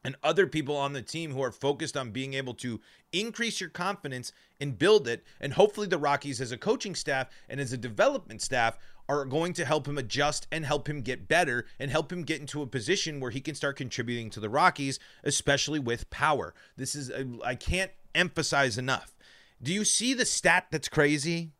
and 0.03 0.15
other 0.23 0.47
people 0.47 0.75
on 0.75 0.93
the 0.93 1.01
team 1.01 1.31
who 1.31 1.41
are 1.41 1.51
focused 1.51 1.97
on 1.97 2.11
being 2.11 2.33
able 2.33 2.53
to 2.55 2.79
increase 3.11 3.59
your 3.59 3.69
confidence 3.69 4.31
and 4.59 4.77
build 4.77 5.07
it. 5.07 5.23
And 5.39 5.53
hopefully, 5.53 5.87
the 5.87 5.97
Rockies, 5.97 6.39
as 6.39 6.51
a 6.51 6.57
coaching 6.57 6.95
staff 6.95 7.29
and 7.49 7.59
as 7.59 7.73
a 7.73 7.77
development 7.77 8.41
staff, 8.41 8.77
are 9.09 9.25
going 9.25 9.53
to 9.53 9.65
help 9.65 9.87
him 9.87 9.97
adjust 9.97 10.47
and 10.51 10.65
help 10.65 10.87
him 10.87 11.01
get 11.01 11.27
better 11.27 11.65
and 11.79 11.89
help 11.89 12.11
him 12.11 12.23
get 12.23 12.41
into 12.41 12.61
a 12.61 12.67
position 12.67 13.19
where 13.19 13.31
he 13.31 13.39
can 13.39 13.55
start 13.55 13.77
contributing 13.77 14.29
to 14.29 14.39
the 14.39 14.49
Rockies, 14.49 14.99
especially 15.23 15.79
with 15.79 16.09
power. 16.09 16.53
This 16.75 16.93
is, 16.93 17.11
I 17.43 17.55
can't 17.55 17.91
emphasize 18.13 18.77
enough. 18.77 19.17
Do 19.61 19.73
you 19.73 19.85
see 19.85 20.13
the 20.13 20.25
stat 20.25 20.67
that's 20.71 20.89
crazy? 20.89 21.51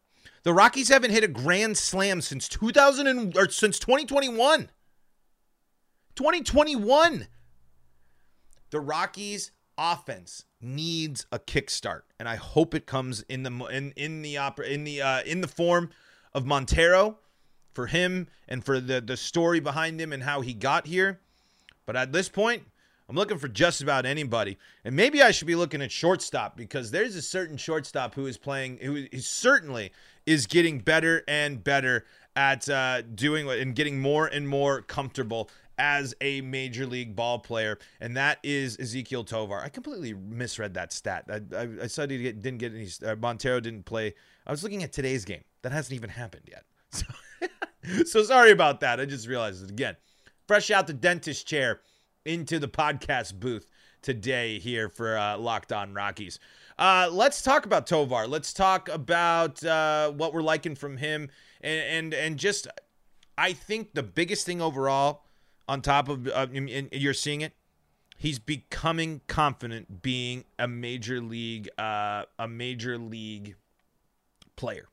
The 0.43 0.54
Rockies 0.54 0.89
haven't 0.89 1.12
hit 1.12 1.23
a 1.23 1.28
grand 1.28 1.78
slam 1.78 2.21
since 2.21 2.47
2000 2.47 3.08
and, 3.08 3.38
or 3.38 3.50
since 3.50 3.80
2021. 3.80 4.69
2021. 6.15 7.28
The 8.69 8.80
Rockies 8.80 9.51
offense 9.77 10.45
needs 10.60 11.25
a 11.32 11.39
kickstart, 11.39 12.01
and 12.19 12.27
I 12.27 12.36
hope 12.36 12.73
it 12.73 12.86
comes 12.86 13.21
in 13.23 13.43
the 13.43 13.51
in 13.71 13.93
in 13.95 14.21
the 14.21 14.38
opera 14.38 14.67
in 14.67 14.84
the 14.84 15.01
uh, 15.01 15.21
in 15.23 15.41
the 15.41 15.47
form 15.47 15.89
of 16.34 16.45
Montero 16.45 17.19
for 17.73 17.88
him 17.88 18.27
and 18.47 18.63
for 18.63 18.80
the 18.80 18.99
the 18.99 19.17
story 19.17 19.60
behind 19.60 20.01
him 20.01 20.12
and 20.12 20.23
how 20.23 20.41
he 20.41 20.53
got 20.53 20.88
here. 20.88 21.21
But 21.86 21.95
at 21.95 22.12
this 22.12 22.27
point, 22.27 22.63
I'm 23.08 23.15
looking 23.15 23.38
for 23.38 23.47
just 23.47 23.82
about 23.82 24.06
anybody, 24.06 24.58
and 24.84 24.95
maybe 24.95 25.21
I 25.21 25.32
should 25.32 25.47
be 25.47 25.56
looking 25.56 25.82
at 25.82 25.91
shortstop 25.91 26.58
because 26.58 26.91
there's 26.91 27.15
a 27.15 27.21
certain 27.21 27.56
shortstop 27.56 28.15
who 28.15 28.25
is 28.25 28.38
playing 28.38 28.80
who 28.82 29.08
is 29.12 29.27
certainly 29.27 29.93
is 30.25 30.45
getting 30.45 30.80
better 30.80 31.23
and 31.25 31.63
better 31.63 32.06
at 32.36 32.67
uh, 32.67 33.01
doing 33.01 33.49
and 33.49 33.75
getting 33.75 34.01
more 34.01 34.27
and 34.27 34.49
more 34.49 34.82
comfortable 34.82 35.49
as 35.77 36.13
a 36.21 36.41
major 36.41 36.85
league 36.85 37.15
ball 37.15 37.39
player, 37.39 37.77
and 37.99 38.17
that 38.17 38.39
is 38.43 38.77
Ezequiel 38.77 39.25
Tovar. 39.25 39.61
I 39.63 39.69
completely 39.69 40.13
misread 40.13 40.73
that 40.75 40.91
stat. 40.91 41.25
I, 41.29 41.41
I, 41.55 41.67
I 41.83 41.87
said 41.87 42.11
he 42.11 42.31
didn't 42.31 42.57
get 42.57 42.73
any. 42.73 42.89
Uh, 43.05 43.15
Montero 43.15 43.59
didn't 43.59 43.83
play. 43.83 44.13
I 44.45 44.51
was 44.51 44.63
looking 44.63 44.83
at 44.83 44.93
today's 44.93 45.25
game. 45.25 45.43
That 45.61 45.71
hasn't 45.71 45.95
even 45.95 46.09
happened 46.09 46.49
yet. 46.49 46.63
So, 47.89 48.03
so 48.03 48.23
sorry 48.23 48.51
about 48.51 48.79
that. 48.81 48.99
I 48.99 49.05
just 49.05 49.27
realized 49.27 49.63
it 49.63 49.69
again. 49.69 49.95
Fresh 50.47 50.71
out 50.71 50.87
the 50.87 50.93
dentist 50.93 51.47
chair 51.47 51.81
into 52.25 52.59
the 52.59 52.67
podcast 52.67 53.39
booth 53.39 53.69
today 54.01 54.59
here 54.59 54.89
for 54.89 55.17
uh, 55.17 55.37
Locked 55.37 55.71
On 55.71 55.93
Rockies. 55.93 56.39
Uh, 56.77 57.09
let's 57.11 57.41
talk 57.41 57.65
about 57.65 57.87
Tovar. 57.87 58.27
Let's 58.27 58.53
talk 58.53 58.89
about 58.89 59.63
uh, 59.63 60.11
what 60.11 60.33
we're 60.33 60.41
liking 60.41 60.75
from 60.75 60.97
him, 60.97 61.29
and 61.61 61.81
and 61.81 62.13
and 62.13 62.37
just 62.37 62.67
I 63.37 63.53
think 63.53 63.93
the 63.93 64.03
biggest 64.03 64.45
thing 64.45 64.61
overall 64.61 65.23
on 65.67 65.82
top 65.82 66.10
of 66.10 66.27
uh, 66.27 66.47
you're 66.91 67.13
seeing 67.13 67.41
it 67.41 67.53
he's 68.17 68.39
becoming 68.39 69.21
confident 69.27 70.01
being 70.01 70.43
a 70.58 70.67
major 70.67 71.21
league 71.21 71.69
uh, 71.77 72.23
a 72.39 72.47
major 72.47 72.97
league 72.97 73.56
player 74.56 74.88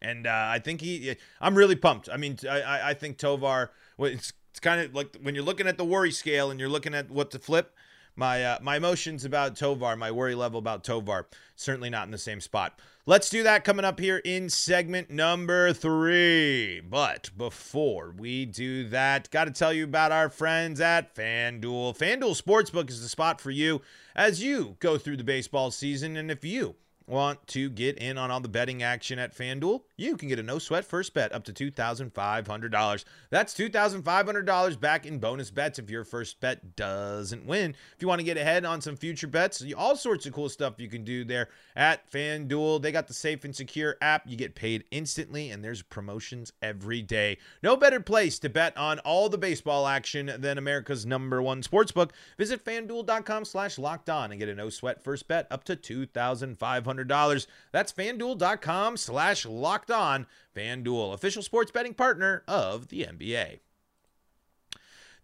And 0.00 0.26
uh, 0.26 0.48
I 0.52 0.58
think 0.58 0.82
he, 0.82 1.16
I'm 1.40 1.54
really 1.54 1.76
pumped. 1.76 2.08
I 2.12 2.18
mean, 2.18 2.36
I, 2.48 2.90
I 2.90 2.94
think 2.94 3.16
Tovar, 3.16 3.70
it's, 3.98 4.34
it's 4.50 4.60
kind 4.60 4.80
of 4.82 4.94
like 4.94 5.16
when 5.22 5.34
you're 5.34 5.44
looking 5.44 5.66
at 5.66 5.78
the 5.78 5.84
worry 5.84 6.10
scale 6.12 6.50
and 6.50 6.60
you're 6.60 6.68
looking 6.68 6.94
at 6.94 7.10
what 7.10 7.30
to 7.30 7.38
flip, 7.38 7.74
my 8.16 8.44
uh, 8.44 8.58
my 8.62 8.76
emotions 8.76 9.24
about 9.24 9.56
Tovar, 9.56 9.96
my 9.96 10.10
worry 10.10 10.34
level 10.34 10.58
about 10.58 10.84
Tovar, 10.84 11.26
certainly 11.56 11.90
not 11.90 12.06
in 12.06 12.10
the 12.10 12.18
same 12.18 12.40
spot. 12.40 12.78
Let's 13.06 13.28
do 13.28 13.42
that 13.42 13.64
coming 13.64 13.84
up 13.84 14.00
here 14.00 14.18
in 14.18 14.48
segment 14.48 15.10
number 15.10 15.72
three. 15.72 16.80
But 16.80 17.30
before 17.36 18.14
we 18.16 18.46
do 18.46 18.88
that, 18.88 19.30
got 19.30 19.44
to 19.44 19.50
tell 19.50 19.72
you 19.72 19.84
about 19.84 20.12
our 20.12 20.30
friends 20.30 20.80
at 20.80 21.14
FanDuel. 21.14 21.98
FanDuel 21.98 22.40
Sportsbook 22.40 22.88
is 22.88 23.02
the 23.02 23.08
spot 23.08 23.40
for 23.40 23.50
you 23.50 23.82
as 24.16 24.42
you 24.42 24.76
go 24.80 24.96
through 24.96 25.18
the 25.18 25.24
baseball 25.24 25.70
season, 25.70 26.16
and 26.16 26.30
if 26.30 26.44
you 26.44 26.76
Want 27.06 27.46
to 27.48 27.68
get 27.68 27.98
in 27.98 28.16
on 28.16 28.30
all 28.30 28.40
the 28.40 28.48
betting 28.48 28.82
action 28.82 29.18
at 29.18 29.36
FanDuel? 29.36 29.82
You 29.96 30.16
can 30.16 30.28
get 30.28 30.40
a 30.40 30.42
no 30.42 30.58
sweat 30.58 30.84
first 30.84 31.14
bet 31.14 31.32
up 31.32 31.44
to 31.44 31.52
$2,500. 31.52 33.04
That's 33.30 33.54
$2,500 33.54 34.80
back 34.80 35.06
in 35.06 35.18
bonus 35.18 35.50
bets 35.50 35.78
if 35.78 35.88
your 35.88 36.02
first 36.02 36.40
bet 36.40 36.74
doesn't 36.74 37.46
win. 37.46 37.76
If 37.94 38.02
you 38.02 38.08
want 38.08 38.18
to 38.18 38.24
get 38.24 38.36
ahead 38.36 38.64
on 38.64 38.80
some 38.80 38.96
future 38.96 39.28
bets, 39.28 39.64
all 39.76 39.94
sorts 39.94 40.26
of 40.26 40.32
cool 40.32 40.48
stuff 40.48 40.80
you 40.80 40.88
can 40.88 41.04
do 41.04 41.24
there 41.24 41.48
at 41.76 42.10
FanDuel. 42.10 42.82
They 42.82 42.90
got 42.90 43.06
the 43.06 43.14
safe 43.14 43.44
and 43.44 43.54
secure 43.54 43.96
app. 44.00 44.22
You 44.26 44.36
get 44.36 44.56
paid 44.56 44.82
instantly, 44.90 45.50
and 45.50 45.62
there's 45.64 45.82
promotions 45.82 46.52
every 46.60 47.00
day. 47.00 47.38
No 47.62 47.76
better 47.76 48.00
place 48.00 48.40
to 48.40 48.48
bet 48.48 48.76
on 48.76 48.98
all 49.00 49.28
the 49.28 49.38
baseball 49.38 49.86
action 49.86 50.32
than 50.38 50.58
America's 50.58 51.06
number 51.06 51.40
one 51.40 51.62
sportsbook. 51.62 52.10
Visit 52.36 52.64
fanduel.com 52.64 53.44
slash 53.44 53.78
locked 53.78 54.10
on 54.10 54.32
and 54.32 54.40
get 54.40 54.48
a 54.48 54.54
no 54.56 54.70
sweat 54.70 55.04
first 55.04 55.28
bet 55.28 55.46
up 55.52 55.62
to 55.64 55.76
$2,500. 55.76 57.46
That's 57.70 57.92
fanduel.com 57.92 58.96
slash 58.96 59.46
locked 59.46 59.83
on. 59.90 60.26
FanDuel, 60.56 61.14
official 61.14 61.42
sports 61.42 61.70
betting 61.70 61.94
partner 61.94 62.42
of 62.46 62.88
the 62.88 63.02
NBA. 63.02 63.60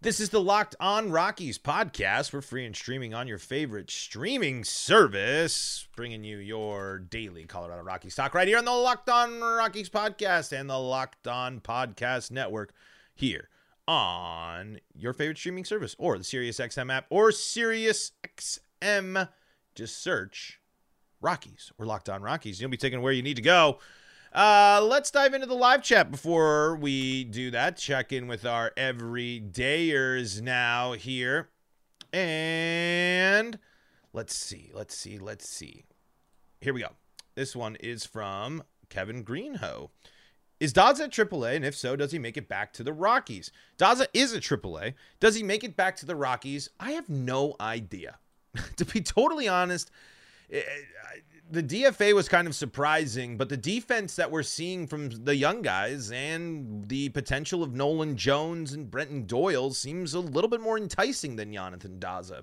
This 0.03 0.19
is 0.19 0.31
the 0.31 0.41
Locked 0.41 0.77
On 0.81 1.11
Rockies 1.11 1.59
podcast. 1.59 2.33
We're 2.33 2.41
free 2.41 2.65
and 2.65 2.75
streaming 2.75 3.13
on 3.13 3.29
your 3.29 3.37
favorite 3.37 3.91
streaming 3.91 4.65
service, 4.65 5.87
bringing 5.95 6.25
you 6.25 6.39
your 6.39 6.99
daily 6.99 7.45
Colorado 7.45 7.83
Rockies 7.83 8.15
talk 8.15 8.33
right 8.33 8.49
here 8.49 8.57
on 8.57 8.65
the 8.65 8.71
Locked 8.71 9.11
On 9.11 9.39
Rockies 9.41 9.91
podcast 9.91 10.59
and 10.59 10.71
the 10.71 10.79
Locked 10.79 11.29
On 11.29 11.61
Podcast 11.61 12.31
Network 12.31 12.73
here 13.15 13.51
on 13.87 14.81
your 14.95 15.13
favorite 15.13 15.37
streaming 15.37 15.67
service 15.67 15.95
or 15.99 16.17
the 16.17 16.25
SiriusXM 16.25 16.91
app 16.91 17.05
or 17.11 17.31
SiriusXM. 17.31 19.29
Just 19.75 20.03
search 20.03 20.61
Rockies. 21.21 21.73
We're 21.77 21.85
locked 21.85 22.09
on 22.09 22.23
Rockies. 22.23 22.59
You'll 22.61 22.71
be 22.71 22.79
taken 22.79 23.03
where 23.03 23.13
you 23.13 23.23
need 23.23 23.37
to 23.37 23.43
go. 23.43 23.81
Uh, 24.33 24.81
let's 24.89 25.11
dive 25.11 25.35
into 25.35 25.47
the 25.47 25.55
live 25.55 25.83
chat 25.83 26.11
before 26.11 26.77
we 26.77 27.25
do 27.25 27.51
that. 27.51 27.77
Check 27.77 28.13
in 28.13 28.29
with 28.29 28.45
our 28.45 28.71
everydayers 28.77 30.41
now 30.41 30.93
here. 30.93 31.49
And 32.13 33.59
let's 34.13 34.35
see, 34.35 34.71
let's 34.73 34.97
see, 34.97 35.19
let's 35.19 35.49
see. 35.49 35.85
Here 36.61 36.73
we 36.73 36.83
go. 36.83 36.91
This 37.35 37.57
one 37.57 37.75
is 37.77 38.07
from 38.07 38.63
Kevin 38.89 39.25
Greenhoe. 39.25 39.91
Is 40.61 40.73
Daza 40.73 41.05
at 41.05 41.11
AAA? 41.11 41.57
And 41.57 41.65
if 41.65 41.75
so, 41.75 41.97
does 41.97 42.13
he 42.13 42.19
make 42.19 42.37
it 42.37 42.49
back 42.49 42.73
to 42.75 42.85
the 42.85 42.93
Rockies? 42.93 43.51
Daza 43.79 44.07
is 44.15 44.33
a 44.33 44.41
AAA. 44.41 44.95
Does 45.19 45.35
he 45.35 45.43
make 45.43 45.65
it 45.65 45.75
back 45.75 45.97
to 45.97 46.07
the 46.07 46.15
Rockies? 46.15 46.69
I 46.79 46.93
have 46.93 47.09
no 47.09 47.57
idea. 47.61 48.19
to 48.77 48.85
be 48.85 49.01
totally 49.01 49.49
honest, 49.49 49.91
the 51.51 51.63
DFA 51.63 52.15
was 52.15 52.29
kind 52.29 52.47
of 52.47 52.55
surprising, 52.55 53.37
but 53.37 53.49
the 53.49 53.57
defense 53.57 54.17
that 54.17 54.31
we're 54.31 54.43
seeing 54.43 54.87
from 54.87 55.11
the 55.11 55.35
young 55.35 55.63
guys 55.63 56.11
and 56.13 56.89
the 56.89 57.09
potential 57.11 57.63
of 57.63 57.75
Nolan 57.75 58.17
Jones 58.17 58.73
and 58.73 58.91
Brenton 58.91 59.27
Doyle 59.27 59.73
seems 59.73 60.15
a 60.15 60.21
little 60.21 60.49
bit 60.49 60.61
more 60.61 60.77
enticing 60.77 61.37
than 61.37 61.53
Jonathan 61.53 61.99
Daza. 61.99 62.43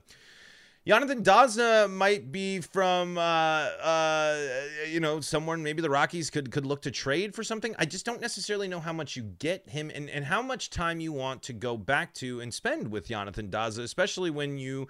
Jonathan 0.86 1.22
Daza 1.22 1.92
might 1.92 2.32
be 2.32 2.62
from, 2.62 3.18
uh, 3.18 3.22
uh, 3.22 4.48
you 4.90 5.02
know, 5.02 5.20
someone 5.20 5.62
maybe 5.62 5.82
the 5.82 5.90
Rockies 5.90 6.30
could 6.30 6.50
could 6.50 6.66
look 6.66 6.82
to 6.84 6.92
trade 6.92 7.36
for 7.36 7.44
something. 7.44 7.76
I 7.78 7.84
just 7.86 8.06
don't 8.06 8.22
necessarily 8.22 8.70
know 8.70 8.80
how 8.80 8.94
much 8.94 9.18
you 9.18 9.24
get 9.24 9.68
him 9.68 9.92
and, 9.94 10.10
and 10.10 10.24
how 10.24 10.42
much 10.42 10.70
time 10.70 11.02
you 11.02 11.12
want 11.12 11.44
to 11.44 11.54
go 11.54 11.76
back 11.76 12.14
to 12.16 12.40
and 12.40 12.54
spend 12.54 12.90
with 12.90 13.08
Jonathan 13.08 13.50
Daza, 13.50 13.80
especially 13.80 14.30
when 14.30 14.58
you 14.58 14.88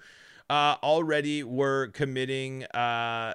uh, 0.48 0.76
already 0.84 1.42
were 1.42 1.88
committing 1.88 2.64
uh, 2.66 3.34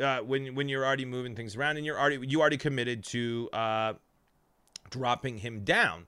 uh, 0.00 0.18
when 0.20 0.54
when 0.54 0.68
you're 0.68 0.84
already 0.84 1.04
moving 1.04 1.34
things 1.34 1.56
around 1.56 1.76
and 1.76 1.86
you're 1.86 1.98
already 1.98 2.26
you 2.26 2.40
already 2.40 2.56
committed 2.56 3.04
to 3.04 3.48
uh, 3.52 3.92
dropping 4.90 5.38
him 5.38 5.64
down 5.64 6.06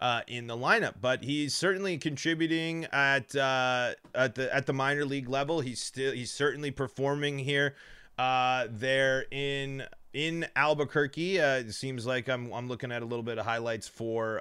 uh, 0.00 0.20
in 0.26 0.46
the 0.46 0.56
lineup. 0.56 0.94
But 1.00 1.22
he's 1.24 1.54
certainly 1.54 1.98
contributing 1.98 2.86
at 2.92 3.34
uh, 3.34 3.92
at 4.14 4.34
the 4.34 4.54
at 4.54 4.66
the 4.66 4.72
minor 4.72 5.04
league 5.04 5.28
level. 5.28 5.60
He's 5.60 5.80
still 5.80 6.12
he's 6.12 6.30
certainly 6.30 6.70
performing 6.70 7.38
here 7.38 7.74
uh, 8.18 8.66
there 8.70 9.24
in 9.30 9.84
in 10.12 10.46
Albuquerque. 10.54 11.38
It 11.38 11.72
seems 11.72 12.04
like 12.04 12.28
I'm 12.28 12.52
I'm 12.52 12.68
looking 12.68 12.92
at 12.92 13.02
a 13.02 13.06
little 13.06 13.22
bit 13.22 13.38
of 13.38 13.46
highlights 13.46 13.88
for 13.88 14.40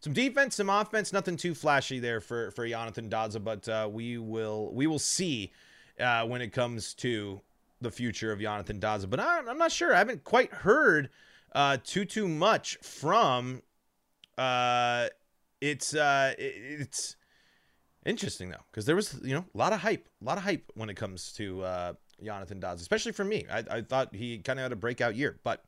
some 0.00 0.12
defense, 0.12 0.56
some 0.56 0.70
offense. 0.70 1.12
Nothing 1.12 1.36
too 1.36 1.54
flashy 1.54 1.98
there 1.98 2.20
for 2.20 2.50
for 2.52 2.66
Jonathan 2.66 3.10
Daza, 3.10 3.44
but 3.44 3.92
we 3.92 4.16
will 4.16 4.72
we 4.72 4.86
will 4.86 4.98
see 4.98 5.52
when 5.98 6.40
it 6.40 6.54
comes 6.54 6.94
to 6.94 7.42
the 7.80 7.90
future 7.90 8.32
of 8.32 8.40
Jonathan 8.40 8.80
Daza. 8.80 9.08
But 9.08 9.20
I'm, 9.20 9.48
I'm 9.48 9.58
not 9.58 9.72
sure. 9.72 9.94
I 9.94 9.98
haven't 9.98 10.24
quite 10.24 10.52
heard 10.52 11.10
uh, 11.54 11.78
too 11.82 12.04
too 12.04 12.28
much 12.28 12.78
from. 12.82 13.62
Uh, 14.38 15.08
it's 15.60 15.94
uh, 15.94 16.34
it, 16.38 16.54
it's 16.80 17.16
interesting 18.04 18.50
though 18.50 18.64
because 18.70 18.86
there 18.86 18.96
was 18.96 19.18
you 19.22 19.34
know 19.34 19.44
a 19.54 19.58
lot 19.58 19.72
of 19.72 19.80
hype, 19.80 20.08
a 20.20 20.24
lot 20.24 20.38
of 20.38 20.44
hype 20.44 20.70
when 20.74 20.90
it 20.90 20.96
comes 20.96 21.32
to 21.32 21.62
uh, 21.62 21.92
Jonathan 22.22 22.60
Daza, 22.60 22.76
especially 22.76 23.12
for 23.12 23.24
me. 23.24 23.44
I, 23.50 23.64
I 23.70 23.80
thought 23.82 24.14
he 24.14 24.38
kind 24.38 24.58
of 24.58 24.64
had 24.64 24.72
a 24.72 24.76
breakout 24.76 25.16
year, 25.16 25.38
but 25.44 25.64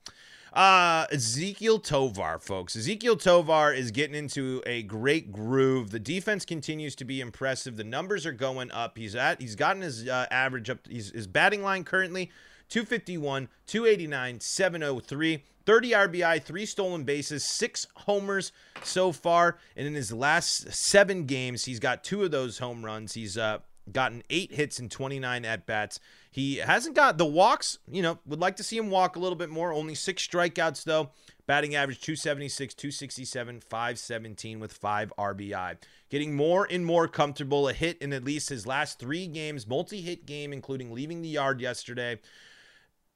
uh, 0.53 1.07
Ezequiel 1.09 1.83
Tovar, 1.83 2.39
folks. 2.39 2.77
Ezequiel 2.77 3.21
Tovar 3.21 3.73
is 3.73 3.91
getting 3.91 4.15
into 4.15 4.63
a 4.67 4.83
great 4.83 5.33
groove. 5.33 5.91
The 5.91 5.99
defense 5.99 6.45
continues 6.45 6.95
to 6.97 7.05
be 7.05 7.21
impressive. 7.21 7.77
The 7.77 7.85
numbers 7.85 8.27
are 8.27 8.33
going 8.33 8.71
up. 8.71 8.97
He's 8.99 9.15
at 9.15 9.41
he's 9.41 9.57
gotten 9.57 9.83
his 9.83 10.09
uh, 10.09 10.27
average 10.31 10.71
up. 10.71 10.81
He's, 10.89 11.11
his 11.11 11.27
batting 11.27 11.63
line 11.63 11.85
currently 11.85 12.31
251, 12.69 13.49
289, 13.67 14.41
703. 14.41 15.45
30 15.67 15.91
RBI, 15.91 16.43
three 16.43 16.65
stolen 16.65 17.05
bases, 17.05 17.45
six 17.45 17.87
homers 17.95 18.53
so 18.83 19.13
far. 19.13 19.59
And 19.77 19.87
in 19.87 19.95
his 19.95 20.11
last 20.11 20.73
seven 20.73 21.27
games, 21.27 21.67
he's 21.67 21.79
got 21.79 22.03
two 22.03 22.25
of 22.25 22.31
those 22.31 22.59
home 22.59 22.83
runs. 22.83 23.13
He's 23.13 23.37
uh, 23.37 23.59
gotten 23.93 24.23
eight 24.31 24.53
hits 24.53 24.79
in 24.79 24.89
29 24.89 25.45
at 25.45 25.67
bats. 25.67 26.01
He 26.31 26.57
hasn't 26.57 26.95
got 26.95 27.19
the 27.19 27.27
walks, 27.27 27.79
you 27.91 28.03
know, 28.03 28.19
would 28.27 28.41
like 28.41 28.57
to 28.57 28.63
see 28.63 28.77
him 28.77 28.91
walk 28.91 29.17
a 29.17 29.19
little 29.19 29.37
bit 29.37 29.51
more. 29.51 29.73
Only 29.73 29.95
six 29.95 30.27
strikeouts, 30.27 30.85
though. 30.85 31.11
Batting 31.47 31.75
average 31.75 32.01
276, 32.01 32.75
267, 32.75 33.61
517 33.61 34.61
with 34.61 34.73
five 34.73 35.13
RBI. 35.19 35.77
Getting 36.11 36.37
more 36.37 36.67
and 36.71 36.85
more 36.85 37.09
comfortable. 37.09 37.69
A 37.69 37.73
hit 37.73 37.99
in 38.03 38.13
at 38.13 38.25
least 38.25 38.51
his 38.51 38.67
last 38.67 38.99
three 38.99 39.27
games, 39.27 39.67
multi 39.67 40.03
hit 40.03 40.27
game, 40.27 40.53
including 40.53 40.93
leaving 40.93 41.23
the 41.23 41.29
yard 41.29 41.61
yesterday 41.61 42.19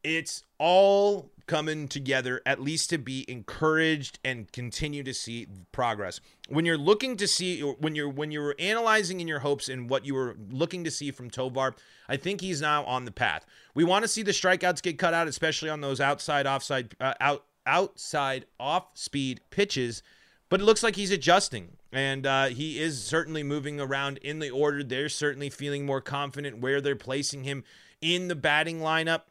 it's 0.05 0.45
all 0.59 1.31
coming 1.47 1.89
together 1.89 2.41
at 2.47 2.61
least 2.61 2.89
to 2.91 2.99
be 2.99 3.25
encouraged 3.29 4.19
and 4.25 4.51
continue 4.53 5.03
to 5.03 5.13
see 5.13 5.47
progress. 5.73 6.21
When 6.49 6.65
you're 6.65 6.79
looking 6.79 7.17
to 7.17 7.27
see 7.27 7.61
when 7.61 7.95
you're 7.95 8.09
when 8.09 8.31
you're 8.31 8.55
analyzing 8.59 9.21
in 9.21 9.29
your 9.29 9.41
hopes 9.41 9.69
and 9.69 9.91
what 9.91 10.07
you 10.07 10.15
were 10.15 10.37
looking 10.51 10.85
to 10.85 10.91
see 10.91 11.11
from 11.11 11.31
tovar 11.31 11.75
i 12.09 12.17
think 12.17 12.41
he's 12.41 12.61
now 12.61 12.85
on 12.85 13.05
the 13.05 13.11
path. 13.11 13.45
We 13.75 13.85
want 13.85 14.05
to 14.05 14.09
see 14.09 14.23
the 14.23 14.33
strikeouts 14.33 14.83
get 14.83 14.99
cut 14.99 15.15
out 15.15 15.29
especially 15.29 15.69
on 15.69 15.81
those 15.81 16.01
outside 16.01 16.47
offside 16.47 16.95
uh, 17.01 17.15
out 17.21 17.45
outside 17.67 18.47
off 18.59 18.87
speed 18.95 19.41
pitches 19.51 20.03
but 20.53 20.61
it 20.61 20.65
looks 20.65 20.83
like 20.83 20.97
he's 20.97 21.11
adjusting. 21.11 21.79
And 21.93 22.27
uh, 22.27 22.47
he 22.49 22.79
is 22.79 23.03
certainly 23.03 23.43
moving 23.43 23.81
around 23.81 24.19
in 24.19 24.39
the 24.39 24.51
order. 24.51 24.85
They're 24.85 25.09
certainly 25.09 25.49
feeling 25.49 25.87
more 25.87 26.03
confident 26.03 26.59
where 26.59 26.83
they're 26.83 26.95
placing 26.95 27.45
him 27.45 27.65
in 28.03 28.29
the 28.29 28.35
batting 28.35 28.81
lineup 28.81 29.23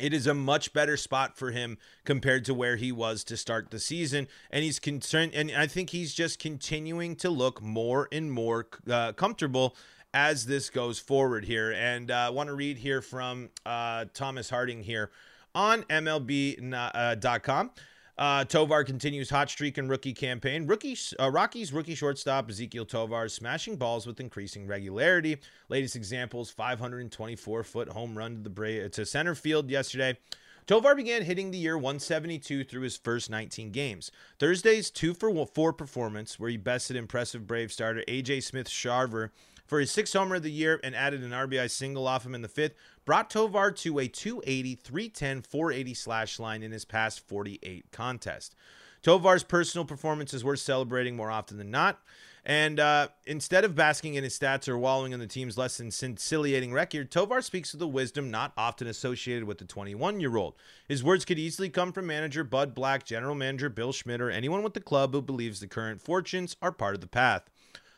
it 0.00 0.12
is 0.12 0.26
a 0.26 0.34
much 0.34 0.72
better 0.72 0.96
spot 0.96 1.36
for 1.36 1.50
him 1.50 1.78
compared 2.04 2.44
to 2.46 2.54
where 2.54 2.76
he 2.76 2.92
was 2.92 3.24
to 3.24 3.36
start 3.36 3.70
the 3.70 3.78
season. 3.78 4.28
And 4.50 4.64
he's 4.64 4.78
concerned 4.78 5.32
and 5.34 5.50
i 5.52 5.66
think 5.66 5.90
he's 5.90 6.14
just 6.14 6.38
continuing 6.38 7.16
to 7.16 7.30
look 7.30 7.62
more 7.62 8.08
and 8.12 8.30
more 8.32 8.66
uh, 8.90 9.12
comfortable 9.12 9.76
as 10.14 10.46
this 10.46 10.70
goes 10.70 10.98
forward 10.98 11.44
here. 11.44 11.72
And 11.72 12.10
uh, 12.10 12.14
i 12.14 12.30
want 12.30 12.48
to 12.48 12.54
read 12.54 12.78
here 12.78 13.02
from 13.02 13.50
uh, 13.66 14.06
thomas 14.14 14.50
harding 14.50 14.82
here 14.82 15.10
on 15.54 15.82
mlb.com 15.84 17.70
uh, 18.18 18.44
Tovar 18.44 18.84
continues 18.84 19.30
hot 19.30 19.48
streak 19.48 19.78
and 19.78 19.88
rookie 19.88 20.12
campaign. 20.12 20.66
Rookie 20.66 20.98
uh, 21.20 21.30
Rockies 21.30 21.72
rookie 21.72 21.94
shortstop 21.94 22.48
Ezequiel 22.48 22.88
Tovar 22.88 23.26
is 23.26 23.32
smashing 23.32 23.76
balls 23.76 24.06
with 24.06 24.18
increasing 24.18 24.66
regularity. 24.66 25.38
Latest 25.68 25.94
examples: 25.94 26.50
524 26.50 27.62
foot 27.62 27.88
home 27.90 28.18
run 28.18 28.36
to 28.36 28.42
the 28.42 28.50
Bra- 28.50 28.88
to 28.90 29.06
center 29.06 29.34
field 29.34 29.70
yesterday. 29.70 30.18
Tovar 30.66 30.94
began 30.94 31.22
hitting 31.22 31.50
the 31.50 31.56
year 31.56 31.78
172 31.78 32.64
through 32.64 32.82
his 32.82 32.98
first 32.98 33.30
19 33.30 33.70
games. 33.70 34.10
Thursday's 34.38 34.90
2 34.90 35.14
for 35.14 35.46
4 35.46 35.72
performance, 35.72 36.38
where 36.38 36.50
he 36.50 36.58
bested 36.58 36.94
impressive 36.94 37.46
Brave 37.46 37.72
starter 37.72 38.04
AJ 38.06 38.42
Smith 38.42 38.68
Shawver 38.68 39.30
for 39.68 39.78
his 39.78 39.92
sixth 39.92 40.14
homer 40.14 40.36
of 40.36 40.42
the 40.42 40.50
year 40.50 40.80
and 40.82 40.96
added 40.96 41.22
an 41.22 41.30
RBI 41.30 41.70
single 41.70 42.08
off 42.08 42.26
him 42.26 42.34
in 42.34 42.42
the 42.42 42.48
fifth, 42.48 42.74
brought 43.04 43.30
Tovar 43.30 43.70
to 43.70 43.98
a 44.00 44.08
280, 44.08 44.74
310, 44.74 45.42
480 45.42 45.94
slash 45.94 46.38
line 46.40 46.62
in 46.62 46.72
his 46.72 46.84
past 46.84 47.20
48 47.28 47.92
contest. 47.92 48.56
Tovar's 49.02 49.44
personal 49.44 49.84
performance 49.84 50.34
is 50.34 50.44
worth 50.44 50.60
celebrating 50.60 51.14
more 51.14 51.30
often 51.30 51.58
than 51.58 51.70
not. 51.70 52.00
And 52.44 52.80
uh, 52.80 53.08
instead 53.26 53.66
of 53.66 53.74
basking 53.74 54.14
in 54.14 54.24
his 54.24 54.38
stats 54.38 54.68
or 54.68 54.78
wallowing 54.78 55.12
in 55.12 55.20
the 55.20 55.26
team's 55.26 55.58
less 55.58 55.76
than 55.76 55.90
conciliating 55.90 56.72
record, 56.72 57.10
Tovar 57.10 57.42
speaks 57.42 57.74
of 57.74 57.78
the 57.78 57.86
wisdom 57.86 58.30
not 58.30 58.52
often 58.56 58.86
associated 58.86 59.44
with 59.44 59.58
the 59.58 59.66
21 59.66 60.18
year 60.18 60.34
old. 60.34 60.54
His 60.88 61.04
words 61.04 61.26
could 61.26 61.38
easily 61.38 61.68
come 61.68 61.92
from 61.92 62.06
manager 62.06 62.44
Bud 62.44 62.74
Black, 62.74 63.04
general 63.04 63.34
manager 63.34 63.68
Bill 63.68 63.92
Schmidt, 63.92 64.22
or 64.22 64.30
anyone 64.30 64.62
with 64.62 64.72
the 64.72 64.80
club 64.80 65.12
who 65.12 65.20
believes 65.20 65.60
the 65.60 65.66
current 65.66 66.00
fortunes 66.00 66.56
are 66.62 66.72
part 66.72 66.94
of 66.94 67.02
the 67.02 67.06
path. 67.06 67.42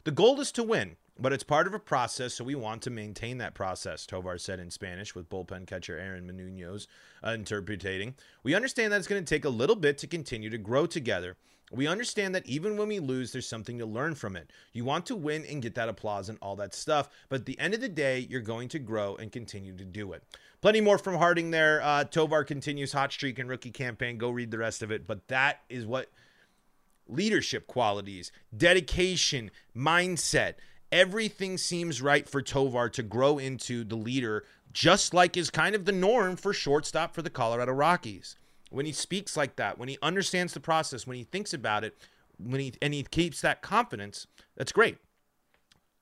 The 0.02 0.11
goal 0.11 0.40
is 0.40 0.50
to 0.52 0.64
win, 0.64 0.96
but 1.20 1.33
it's 1.33 1.44
part 1.44 1.66
of 1.66 1.74
a 1.74 1.78
process, 1.78 2.35
so 2.35 2.44
we 2.44 2.54
want 2.54 2.83
to 2.83 2.90
maintain 2.90 3.38
that 3.38 3.54
process, 3.54 4.06
Tovar 4.06 4.38
said 4.38 4.59
in 4.59 4.70
Spanish, 4.70 5.14
with 5.14 5.28
bullpen 5.28 5.66
catcher 5.66 5.98
Aaron 5.98 6.26
Munoz 6.26 6.88
uh, 7.24 7.30
interpreting. 7.30 8.14
We 8.42 8.54
understand 8.54 8.92
that 8.92 8.98
it's 8.98 9.06
going 9.06 9.24
to 9.24 9.35
take 9.35 9.44
a 9.44 9.50
little 9.50 9.76
bit 9.76 9.98
to 9.98 10.06
continue 10.06 10.50
to 10.50 10.59
grow 10.59 10.87
together. 10.87 11.37
We 11.72 11.87
understand 11.87 12.35
that 12.35 12.46
even 12.46 12.76
when 12.76 12.88
we 12.88 12.98
lose, 12.98 13.30
there's 13.30 13.46
something 13.46 13.78
to 13.78 13.87
learn 13.87 14.16
from 14.16 14.35
it. 14.35 14.50
You 14.72 14.85
want 14.85 15.06
to 15.06 15.14
win 15.14 15.44
and 15.44 15.62
get 15.62 15.76
that 15.76 15.88
applause 15.88 16.28
and 16.28 16.38
all 16.42 16.56
that 16.56 16.74
stuff, 16.74 17.09
but 17.28 17.40
at 17.40 17.46
the 17.46 17.59
end 17.61 17.74
of 17.74 17.80
the 17.80 17.88
day, 17.88 18.26
you're 18.28 18.40
going 18.40 18.68
to 18.70 18.80
grow 18.80 19.14
and 19.14 19.30
continue 19.30 19.76
to 19.76 19.85
do 19.85 20.12
it. 20.12 20.24
Plenty 20.62 20.80
more 20.80 20.98
from 20.98 21.16
Harding 21.16 21.52
there. 21.52 21.80
Uh, 21.83 22.04
Tovar 22.04 22.44
continues 22.44 22.92
hot 22.92 23.12
streak 23.12 23.38
and 23.38 23.48
rookie 23.48 23.70
campaign. 23.70 24.18
Go 24.18 24.30
read 24.30 24.50
the 24.50 24.59
rest 24.59 24.83
of 24.83 24.90
it, 24.90 25.06
but 25.06 25.28
that 25.28 25.61
is 25.68 25.87
what 25.87 26.11
leadership 27.09 27.66
qualities, 27.66 28.33
dedication, 28.56 29.50
mindset, 29.76 30.54
everything 30.92 31.59
seems 31.59 32.03
right 32.03 32.29
for 32.29 32.42
Tovar 32.42 32.88
to 32.90 33.03
grow 33.03 33.38
into 33.38 33.85
the 33.85 33.96
leader, 33.96 34.44
just 34.72 35.14
like 35.14 35.37
is 35.37 35.50
kind 35.50 35.74
of 35.74 35.85
the 35.85 35.92
norm 35.92 36.37
for 36.37 36.53
shortstop 36.53 37.14
for 37.14 37.22
the 37.22 37.31
Colorado 37.31 37.72
Rockies 37.72 38.37
when 38.70 38.87
he 38.87 38.92
speaks 38.92 39.37
like 39.37 39.57
that, 39.57 39.79
when 39.79 39.88
he 39.88 39.98
understands 40.00 40.55
the 40.55 40.61
process, 40.61 41.07
when 41.07 41.16
he 41.16 41.24
thinks 41.24 41.53
about 41.53 41.85
it, 41.85 41.96
when 42.38 42.61
he 42.61 42.72
and 42.81 42.94
he 42.94 43.03
keeps 43.03 43.40
that 43.42 43.62
confidence, 43.62 44.26
that's 44.57 44.72
great. 44.72 44.96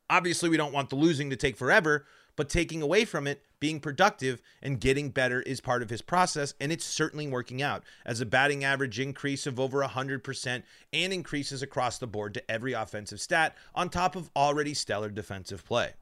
Obviously, 0.09 0.49
we 0.49 0.57
don't 0.57 0.73
want 0.73 0.91
the 0.91 0.97
losing 0.97 1.31
to 1.31 1.37
take 1.37 1.57
forever, 1.57 2.07
but 2.39 2.49
taking 2.49 2.81
away 2.83 3.05
from 3.05 3.27
it, 3.27 3.43
being 3.59 3.81
productive 3.81 4.41
and 4.63 4.81
getting 4.81 5.11
better 5.11 5.43
is 5.43 5.61
part 5.61 5.83
of 5.83 5.91
his 5.91 6.01
process, 6.01 6.55
and 6.61 6.71
it's 6.71 6.85
certainly 6.85 7.27
working 7.27 7.61
out 7.61 7.83
as 8.07 8.21
a 8.21 8.27
batting 8.27 8.63
average 8.63 9.01
increase 9.01 9.45
of 9.45 9.59
over 9.59 9.83
100% 9.83 10.63
and 10.93 11.13
increases 11.13 11.63
across 11.63 11.99
the 11.99 12.07
board 12.07 12.33
to 12.35 12.49
every 12.49 12.75
offensive 12.75 13.21
stat 13.21 13.57
on 13.75 13.89
top 13.89 14.15
of 14.15 14.31
already 14.37 14.73
stellar 14.73 15.09
defensive 15.11 15.65
play. 15.65 15.95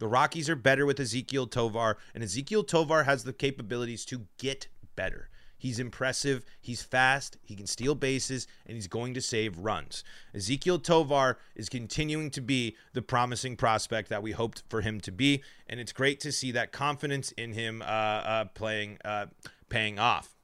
The 0.00 0.08
Rockies 0.08 0.50
are 0.50 0.56
better 0.56 0.84
with 0.84 0.98
Ezequiel 0.98 1.48
Tovar, 1.48 1.98
and 2.16 2.24
Ezequiel 2.24 2.66
Tovar 2.66 3.04
has 3.04 3.22
the 3.22 3.32
capabilities 3.32 4.04
to 4.06 4.26
get 4.38 4.66
better. 4.96 5.28
He's 5.58 5.78
impressive. 5.78 6.44
He's 6.60 6.82
fast. 6.82 7.38
He 7.42 7.54
can 7.54 7.66
steal 7.66 7.94
bases, 7.94 8.46
and 8.66 8.74
he's 8.74 8.88
going 8.88 9.14
to 9.14 9.20
save 9.20 9.58
runs. 9.58 10.04
Ezequiel 10.34 10.82
Tovar 10.82 11.38
is 11.54 11.68
continuing 11.68 12.30
to 12.32 12.40
be 12.40 12.76
the 12.92 13.02
promising 13.02 13.56
prospect 13.56 14.08
that 14.10 14.22
we 14.22 14.32
hoped 14.32 14.62
for 14.68 14.82
him 14.82 15.00
to 15.00 15.12
be, 15.12 15.42
and 15.66 15.80
it's 15.80 15.92
great 15.92 16.20
to 16.20 16.32
see 16.32 16.52
that 16.52 16.72
confidence 16.72 17.32
in 17.32 17.52
him 17.52 17.82
uh, 17.82 17.84
uh, 17.84 18.44
playing, 18.46 18.98
uh, 19.04 19.26
paying 19.68 19.98
off. 19.98 20.36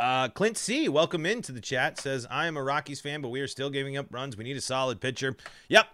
Uh, 0.00 0.28
Clint 0.28 0.58
C, 0.58 0.88
welcome 0.88 1.24
into 1.24 1.52
the 1.52 1.60
chat. 1.60 1.96
Says 1.96 2.26
I 2.28 2.46
am 2.48 2.56
a 2.56 2.62
Rockies 2.62 3.00
fan, 3.00 3.20
but 3.22 3.28
we 3.28 3.40
are 3.40 3.46
still 3.46 3.70
giving 3.70 3.96
up 3.96 4.06
runs. 4.10 4.36
We 4.36 4.42
need 4.42 4.56
a 4.56 4.60
solid 4.60 5.00
pitcher. 5.00 5.36
Yep, 5.68 5.86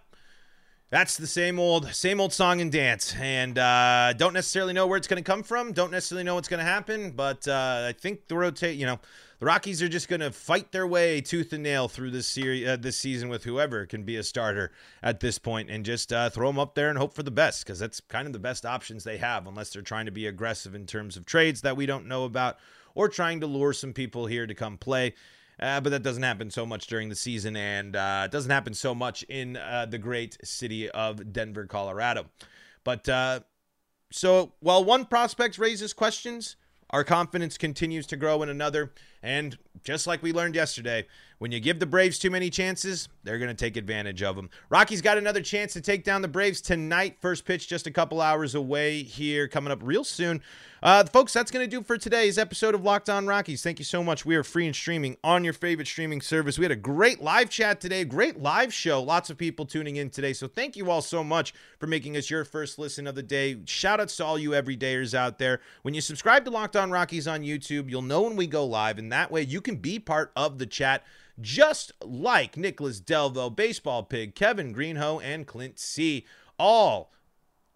that's 0.90 1.16
the 1.16 1.26
same 1.26 1.58
old 1.58 1.92
same 1.94 2.20
old 2.20 2.32
song 2.32 2.60
and 2.60 2.72
dance. 2.72 3.14
And 3.20 3.58
uh, 3.58 4.14
don't 4.16 4.32
necessarily 4.32 4.72
know 4.72 4.86
where 4.86 4.96
it's 4.96 5.08
going 5.08 5.22
to 5.22 5.26
come 5.26 5.42
from. 5.42 5.72
Don't 5.72 5.92
necessarily 5.92 6.24
know 6.24 6.34
what's 6.34 6.48
going 6.48 6.58
to 6.58 6.70
happen. 6.70 7.10
But 7.10 7.46
uh, 7.46 7.86
i 7.88 7.92
think 7.92 8.26
the 8.28 8.36
rotate 8.36 8.76
you 8.76 8.86
know 8.86 8.98
the 9.38 9.46
rockies 9.46 9.82
are 9.82 9.88
just 9.88 10.08
going 10.08 10.20
to 10.20 10.32
fight 10.32 10.72
their 10.72 10.86
way 10.86 11.20
tooth 11.20 11.52
and 11.52 11.62
nail 11.62 11.88
through 11.88 12.10
this 12.10 12.26
series 12.26 12.66
uh, 12.66 12.76
this 12.76 12.96
season 12.96 13.28
with 13.28 13.44
whoever 13.44 13.86
can 13.86 14.02
be 14.02 14.16
a 14.16 14.22
starter 14.22 14.72
at 15.02 15.20
this 15.20 15.38
point 15.38 15.70
and 15.70 15.84
just 15.84 16.12
uh, 16.12 16.30
throw 16.30 16.48
them 16.48 16.58
up 16.58 16.74
there 16.74 16.88
and 16.88 16.98
hope 16.98 17.14
for 17.14 17.22
the 17.22 17.30
best 17.30 17.64
because 17.64 17.78
that's 17.78 18.00
kind 18.00 18.26
of 18.26 18.32
the 18.32 18.38
best 18.38 18.66
options 18.66 19.04
they 19.04 19.18
have 19.18 19.46
unless 19.46 19.70
they're 19.70 19.82
trying 19.82 20.06
to 20.06 20.12
be 20.12 20.26
aggressive 20.26 20.74
in 20.74 20.86
terms 20.86 21.16
of 21.16 21.24
trades 21.24 21.60
that 21.60 21.76
we 21.76 21.86
don't 21.86 22.06
know 22.06 22.24
about 22.24 22.58
or 22.94 23.08
trying 23.08 23.40
to 23.40 23.46
lure 23.46 23.72
some 23.72 23.92
people 23.92 24.26
here 24.26 24.46
to 24.46 24.54
come 24.54 24.76
play 24.76 25.14
uh, 25.60 25.80
but 25.80 25.90
that 25.90 26.02
doesn't 26.02 26.22
happen 26.22 26.50
so 26.50 26.64
much 26.64 26.86
during 26.86 27.08
the 27.08 27.14
season, 27.14 27.56
and 27.56 27.96
uh, 27.96 28.22
it 28.24 28.30
doesn't 28.30 28.50
happen 28.50 28.74
so 28.74 28.94
much 28.94 29.22
in 29.24 29.56
uh, 29.56 29.86
the 29.88 29.98
great 29.98 30.38
city 30.44 30.88
of 30.90 31.32
Denver, 31.32 31.66
Colorado. 31.66 32.26
But 32.84 33.08
uh, 33.08 33.40
so 34.10 34.52
while 34.60 34.84
one 34.84 35.04
prospect 35.04 35.58
raises 35.58 35.92
questions, 35.92 36.56
our 36.90 37.04
confidence 37.04 37.58
continues 37.58 38.06
to 38.06 38.16
grow 38.16 38.42
in 38.42 38.48
another. 38.48 38.92
And 39.22 39.58
just 39.84 40.06
like 40.06 40.22
we 40.22 40.32
learned 40.32 40.54
yesterday, 40.54 41.06
when 41.38 41.52
you 41.52 41.60
give 41.60 41.78
the 41.78 41.86
Braves 41.86 42.18
too 42.18 42.30
many 42.30 42.50
chances, 42.50 43.08
they're 43.22 43.38
going 43.38 43.48
to 43.48 43.54
take 43.54 43.76
advantage 43.76 44.22
of 44.22 44.36
them. 44.36 44.50
Rockies 44.70 45.00
got 45.00 45.18
another 45.18 45.40
chance 45.40 45.72
to 45.74 45.80
take 45.80 46.04
down 46.04 46.20
the 46.20 46.28
Braves 46.28 46.60
tonight. 46.60 47.16
First 47.20 47.44
pitch 47.44 47.68
just 47.68 47.86
a 47.86 47.90
couple 47.90 48.20
hours 48.20 48.54
away 48.54 49.02
here, 49.02 49.46
coming 49.46 49.72
up 49.72 49.78
real 49.82 50.04
soon. 50.04 50.42
Uh, 50.80 51.04
folks, 51.04 51.32
that's 51.32 51.50
going 51.50 51.68
to 51.68 51.70
do 51.70 51.82
for 51.82 51.98
today's 51.98 52.38
episode 52.38 52.74
of 52.74 52.84
Locked 52.84 53.10
On 53.10 53.26
Rockies. 53.26 53.62
Thank 53.62 53.80
you 53.80 53.84
so 53.84 54.02
much. 54.02 54.24
We 54.24 54.36
are 54.36 54.44
free 54.44 54.66
and 54.66 54.74
streaming 54.74 55.16
on 55.24 55.42
your 55.42 55.52
favorite 55.52 55.88
streaming 55.88 56.20
service. 56.20 56.56
We 56.56 56.64
had 56.64 56.72
a 56.72 56.76
great 56.76 57.20
live 57.20 57.50
chat 57.50 57.80
today, 57.80 58.04
great 58.04 58.40
live 58.40 58.72
show. 58.72 59.02
Lots 59.02 59.28
of 59.30 59.38
people 59.38 59.66
tuning 59.66 59.96
in 59.96 60.10
today. 60.10 60.32
So 60.32 60.46
thank 60.46 60.76
you 60.76 60.90
all 60.90 61.02
so 61.02 61.24
much 61.24 61.52
for 61.78 61.88
making 61.88 62.16
us 62.16 62.30
your 62.30 62.44
first 62.44 62.78
listen 62.78 63.08
of 63.08 63.16
the 63.16 63.24
day. 63.24 63.58
Shout 63.64 64.00
outs 64.00 64.16
to 64.16 64.24
all 64.24 64.38
you 64.38 64.50
everydayers 64.50 65.14
out 65.14 65.38
there. 65.38 65.60
When 65.82 65.94
you 65.94 66.00
subscribe 66.00 66.44
to 66.44 66.50
Locked 66.50 66.76
On 66.76 66.92
Rockies 66.92 67.26
on 67.26 67.42
YouTube, 67.42 67.90
you'll 67.90 68.02
know 68.02 68.22
when 68.22 68.36
we 68.36 68.46
go 68.46 68.64
live, 68.64 68.98
and 68.98 69.07
that 69.12 69.30
way 69.30 69.42
you 69.42 69.60
can 69.60 69.76
be 69.76 69.98
part 69.98 70.32
of 70.36 70.58
the 70.58 70.66
chat 70.66 71.04
just 71.40 71.92
like 72.04 72.56
Nicholas 72.56 73.00
Delvo, 73.00 73.54
Baseball 73.54 74.02
Pig, 74.02 74.34
Kevin 74.34 74.72
Greenhoe, 74.72 75.20
and 75.20 75.46
Clint 75.46 75.78
C. 75.78 76.26
All 76.58 77.12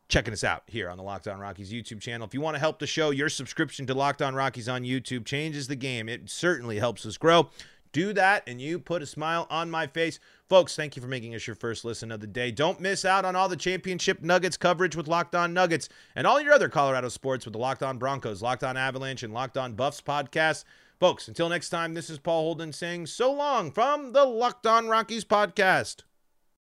checking 0.08 0.32
us 0.32 0.44
out 0.44 0.64
here 0.66 0.90
on 0.90 0.98
the 0.98 1.02
Locked 1.02 1.28
On 1.28 1.38
Rockies 1.38 1.72
YouTube 1.72 2.00
channel. 2.00 2.26
If 2.26 2.34
you 2.34 2.40
want 2.40 2.54
to 2.54 2.60
help 2.60 2.78
the 2.78 2.86
show, 2.86 3.10
your 3.10 3.28
subscription 3.28 3.86
to 3.86 3.94
Locked 3.94 4.20
On 4.20 4.34
Rockies 4.34 4.68
on 4.68 4.82
YouTube 4.82 5.24
changes 5.24 5.68
the 5.68 5.76
game. 5.76 6.08
It 6.08 6.28
certainly 6.28 6.78
helps 6.78 7.06
us 7.06 7.16
grow. 7.16 7.48
Do 7.92 8.12
that, 8.14 8.42
and 8.46 8.60
you 8.60 8.78
put 8.78 9.02
a 9.02 9.06
smile 9.06 9.46
on 9.50 9.70
my 9.70 9.86
face. 9.86 10.18
Folks, 10.48 10.74
thank 10.74 10.96
you 10.96 11.02
for 11.02 11.08
making 11.08 11.34
us 11.34 11.46
your 11.46 11.56
first 11.56 11.84
listen 11.84 12.10
of 12.10 12.20
the 12.20 12.26
day. 12.26 12.50
Don't 12.50 12.80
miss 12.80 13.04
out 13.04 13.24
on 13.24 13.36
all 13.36 13.48
the 13.48 13.56
championship 13.56 14.22
Nuggets 14.22 14.56
coverage 14.56 14.96
with 14.96 15.08
Locked 15.08 15.34
On 15.34 15.52
Nuggets 15.52 15.90
and 16.16 16.26
all 16.26 16.40
your 16.40 16.54
other 16.54 16.70
Colorado 16.70 17.10
sports 17.10 17.44
with 17.44 17.52
the 17.52 17.58
Locked 17.58 17.82
On 17.82 17.98
Broncos, 17.98 18.42
Locked 18.42 18.64
On 18.64 18.76
Avalanche, 18.78 19.22
and 19.22 19.34
Locked 19.34 19.58
On 19.58 19.74
Buffs 19.74 20.00
podcasts. 20.00 20.64
Folks, 21.02 21.26
until 21.26 21.48
next 21.48 21.70
time, 21.70 21.94
this 21.94 22.08
is 22.08 22.20
Paul 22.20 22.42
Holden 22.42 22.72
saying 22.72 23.06
so 23.08 23.32
long 23.32 23.72
from 23.72 24.12
the 24.12 24.24
Locked 24.24 24.68
On 24.68 24.86
Rockies 24.86 25.24
podcast. 25.24 26.02